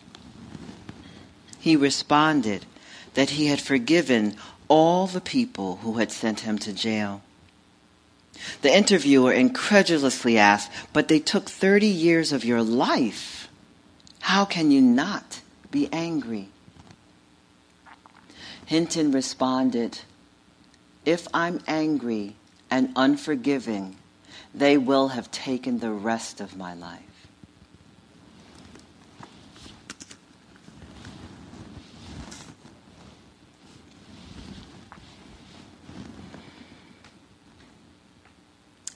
He 1.61 1.77
responded 1.77 2.67
that 3.15 3.31
he 3.31 3.47
had 3.47 3.61
forgiven 3.61 4.35
all 4.67 5.07
the 5.07 5.21
people 5.21 5.77
who 5.83 5.99
had 5.99 6.11
sent 6.11 6.41
him 6.41 6.59
to 6.59 6.73
jail. 6.73 7.23
The 8.63 8.75
interviewer 8.75 9.33
incredulously 9.33 10.39
asked, 10.39 10.71
But 10.93 11.09
they 11.09 11.19
took 11.19 11.49
30 11.49 11.87
years 11.87 12.33
of 12.33 12.45
your 12.45 12.63
life. 12.63 13.49
How 14.21 14.45
can 14.45 14.71
you 14.71 14.81
not 14.81 15.43
be 15.73 15.89
angry. 15.91 16.51
Hinton 18.67 19.11
responded, 19.11 19.99
If 21.05 21.27
I'm 21.35 21.61
angry 21.67 22.37
and 22.71 22.93
unforgiving, 22.95 23.97
they 24.55 24.79
will 24.79 25.09
have 25.09 25.31
taken 25.33 25.81
the 25.81 25.91
rest 25.91 26.41
of 26.41 26.57
my 26.57 26.75
life. 26.75 27.12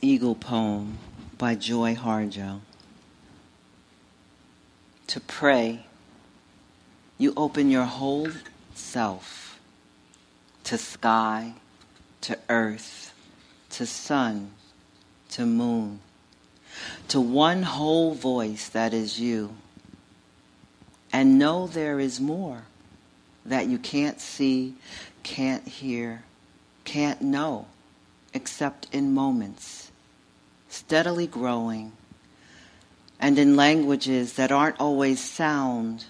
Eagle 0.07 0.37
Poem 0.37 0.99
by 1.37 1.57
Joy 1.57 1.97
Harjo. 1.97 2.61
To 5.09 5.19
pray 5.19 5.87
you 7.19 7.33
open 7.37 7.73
your 7.73 7.87
whole 7.87 8.29
self 8.73 9.59
to 10.63 10.79
sky, 10.79 11.55
to 12.21 12.39
earth, 12.49 13.13
to 13.71 13.85
sun, 13.85 14.53
to 15.31 15.45
moon, 15.45 15.99
to 17.09 17.21
one 17.21 17.65
whole 17.65 18.15
voice 18.15 18.69
that 18.69 18.95
is 18.95 19.19
you. 19.19 19.57
And 21.13 21.37
know 21.37 21.67
there 21.67 21.99
is 21.99 22.21
more 22.21 22.63
that 23.45 23.67
you 23.67 23.79
can't 23.79 24.21
see, 24.21 24.77
can't 25.25 25.67
hear, 25.67 26.23
can't 26.85 27.23
know, 27.23 27.67
except 28.33 28.87
in 28.93 29.13
moments, 29.13 29.91
steadily 30.77 31.27
growing, 31.27 31.93
and 33.19 33.39
in 33.39 33.57
languages 33.57 34.35
that 34.35 34.53
aren't 34.53 34.79
always 34.79 35.19
sound 35.19 36.05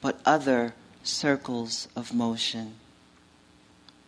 but 0.00 0.18
other 0.24 0.74
circles 1.02 1.88
of 1.94 2.14
motion. 2.14 2.74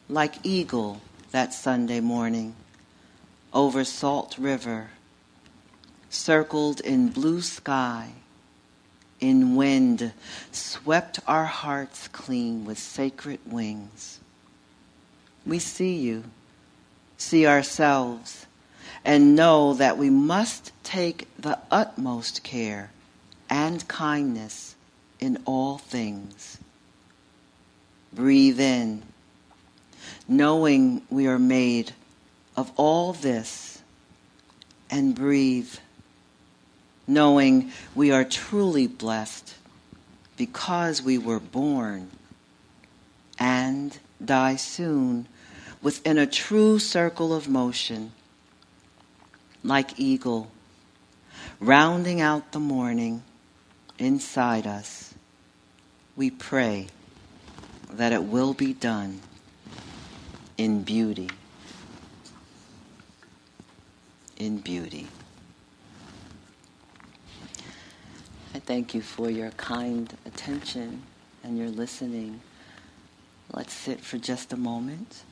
Like 0.08 0.34
eagle 0.42 1.00
that 1.32 1.52
Sunday 1.52 2.00
morning 2.00 2.54
over 3.52 3.84
Salt 3.84 4.36
River, 4.38 4.88
circled 6.08 6.80
in 6.80 7.08
blue 7.08 7.42
sky, 7.42 8.10
in 9.20 9.54
wind, 9.54 10.12
swept 10.50 11.20
our 11.26 11.44
hearts 11.44 12.08
clean 12.08 12.64
with 12.64 12.78
sacred 12.78 13.40
wings. 13.46 14.18
We 15.46 15.58
see 15.58 15.96
you, 15.96 16.24
see 17.16 17.46
ourselves, 17.46 18.43
and 19.04 19.36
know 19.36 19.74
that 19.74 19.98
we 19.98 20.10
must 20.10 20.72
take 20.82 21.28
the 21.38 21.58
utmost 21.70 22.42
care 22.42 22.90
and 23.50 23.86
kindness 23.86 24.74
in 25.20 25.38
all 25.44 25.78
things. 25.78 26.58
Breathe 28.12 28.60
in, 28.60 29.02
knowing 30.26 31.02
we 31.10 31.26
are 31.26 31.38
made 31.38 31.92
of 32.56 32.70
all 32.76 33.12
this, 33.12 33.82
and 34.90 35.14
breathe, 35.14 35.74
knowing 37.06 37.72
we 37.94 38.10
are 38.10 38.24
truly 38.24 38.86
blessed 38.86 39.54
because 40.36 41.02
we 41.02 41.18
were 41.18 41.40
born 41.40 42.10
and 43.38 43.98
die 44.24 44.56
soon 44.56 45.26
within 45.82 46.16
a 46.16 46.26
true 46.26 46.78
circle 46.78 47.34
of 47.34 47.48
motion, 47.48 48.12
like 49.64 49.98
eagle, 49.98 50.52
rounding 51.58 52.20
out 52.20 52.52
the 52.52 52.60
morning 52.60 53.24
inside 53.98 54.66
us 54.66 55.14
we 56.16 56.30
pray 56.30 56.86
that 57.90 58.12
it 58.12 58.22
will 58.22 58.54
be 58.54 58.72
done 58.72 59.20
in 60.56 60.82
beauty. 60.82 61.28
In 64.36 64.58
beauty. 64.58 65.08
I 68.54 68.60
thank 68.60 68.94
you 68.94 69.02
for 69.02 69.28
your 69.28 69.50
kind 69.52 70.16
attention 70.24 71.02
and 71.42 71.58
your 71.58 71.68
listening. 71.68 72.40
Let's 73.52 73.72
sit 73.72 74.00
for 74.00 74.18
just 74.18 74.52
a 74.52 74.56
moment. 74.56 75.22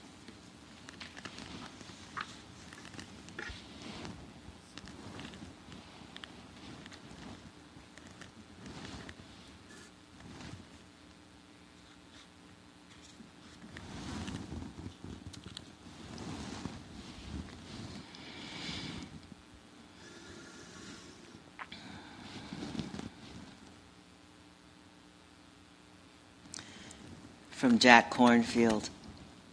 From 27.63 27.79
Jack 27.79 28.11
Kornfield. 28.11 28.91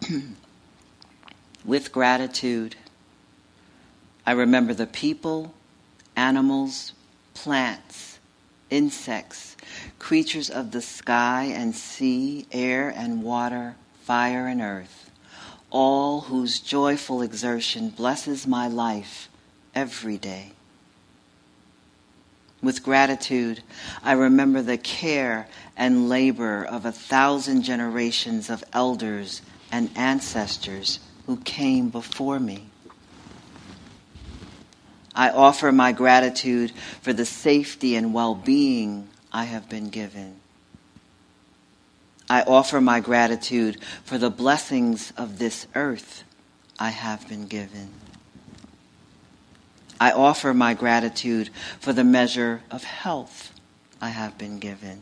With 1.64 1.92
gratitude, 1.92 2.76
I 4.26 4.32
remember 4.32 4.74
the 4.74 4.88
people, 4.88 5.54
animals, 6.16 6.94
plants, 7.36 8.18
insects, 8.72 9.56
creatures 10.00 10.50
of 10.50 10.72
the 10.72 10.82
sky 10.82 11.52
and 11.54 11.76
sea, 11.76 12.48
air 12.52 12.90
and 12.90 13.22
water, 13.22 13.76
fire 14.02 14.48
and 14.48 14.60
earth, 14.60 15.12
all 15.70 16.22
whose 16.22 16.60
joyful 16.60 17.22
exertion 17.22 17.90
blesses 17.92 18.48
my 18.48 18.68
life 18.68 19.30
every 19.76 20.18
day. 20.18 20.54
With 22.62 22.84
gratitude, 22.84 23.64
I 24.04 24.14
remember 24.14 24.62
the 24.62 24.78
care 24.78 25.48
and 25.78 26.10
labor 26.10 26.64
of 26.64 26.86
a 26.86 26.92
thousand 26.92 27.64
generations 27.64 28.50
of 28.50 28.64
elders 28.74 29.42
and 29.72 29.90
ancestors 29.96 31.00
who 31.26 31.38
came 31.38 31.90
before 31.90 32.40
me. 32.40 32.70
I 35.16 35.30
offer 35.30 35.72
my 35.72 35.92
gratitude 35.92 36.72
for 37.02 37.14
the 37.14 37.26
safety 37.26 37.96
and 37.96 38.14
well 38.14 38.36
being 38.36 39.10
I 39.32 39.46
have 39.46 39.70
been 39.70 39.90
given. 39.90 40.40
I 42.30 42.44
offer 42.44 42.80
my 42.80 43.00
gratitude 43.00 43.82
for 44.04 44.18
the 44.18 44.30
blessings 44.30 45.12
of 45.18 45.40
this 45.40 45.66
earth 45.76 46.24
I 46.78 46.90
have 46.90 47.28
been 47.28 47.48
given. 47.48 47.90
I 50.00 50.12
offer 50.12 50.54
my 50.54 50.74
gratitude 50.74 51.50
for 51.80 51.94
the 51.94 52.04
measure 52.04 52.62
of 52.72 52.84
health 52.84 53.54
I 54.02 54.10
have 54.10 54.38
been 54.38 54.60
given. 54.60 55.02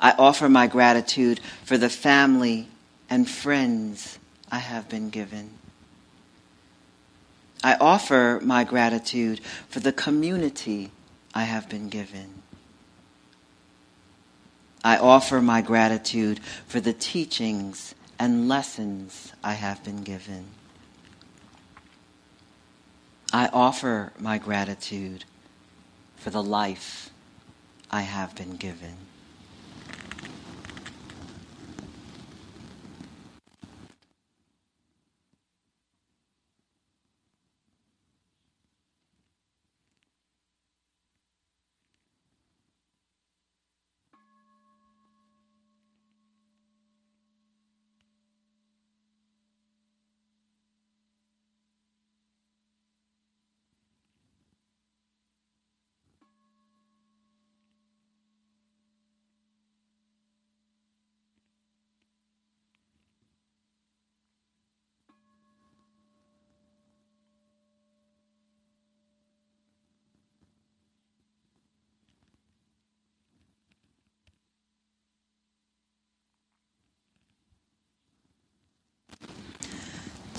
I 0.00 0.12
offer 0.12 0.48
my 0.48 0.66
gratitude 0.66 1.40
for 1.64 1.76
the 1.76 1.90
family 1.90 2.68
and 3.10 3.28
friends 3.28 4.18
I 4.50 4.58
have 4.58 4.88
been 4.88 5.10
given. 5.10 5.50
I 7.64 7.74
offer 7.80 8.40
my 8.42 8.64
gratitude 8.64 9.40
for 9.68 9.80
the 9.80 9.92
community 9.92 10.92
I 11.34 11.44
have 11.44 11.68
been 11.68 11.88
given. 11.88 12.42
I 14.84 14.98
offer 14.98 15.40
my 15.42 15.62
gratitude 15.62 16.38
for 16.68 16.78
the 16.78 16.92
teachings 16.92 17.94
and 18.18 18.48
lessons 18.48 19.32
I 19.42 19.54
have 19.54 19.82
been 19.82 20.04
given. 20.04 20.46
I 23.36 23.50
offer 23.52 24.14
my 24.18 24.38
gratitude 24.38 25.26
for 26.16 26.30
the 26.30 26.42
life 26.42 27.10
I 27.90 28.00
have 28.00 28.34
been 28.34 28.56
given. 28.56 28.96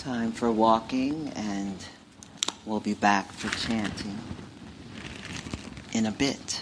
Time 0.07 0.31
for 0.31 0.49
walking, 0.49 1.33
and 1.35 1.75
we'll 2.65 2.79
be 2.79 2.93
back 2.93 3.29
for 3.33 3.49
chanting 3.57 4.17
in 5.91 6.05
a 6.05 6.11
bit. 6.11 6.61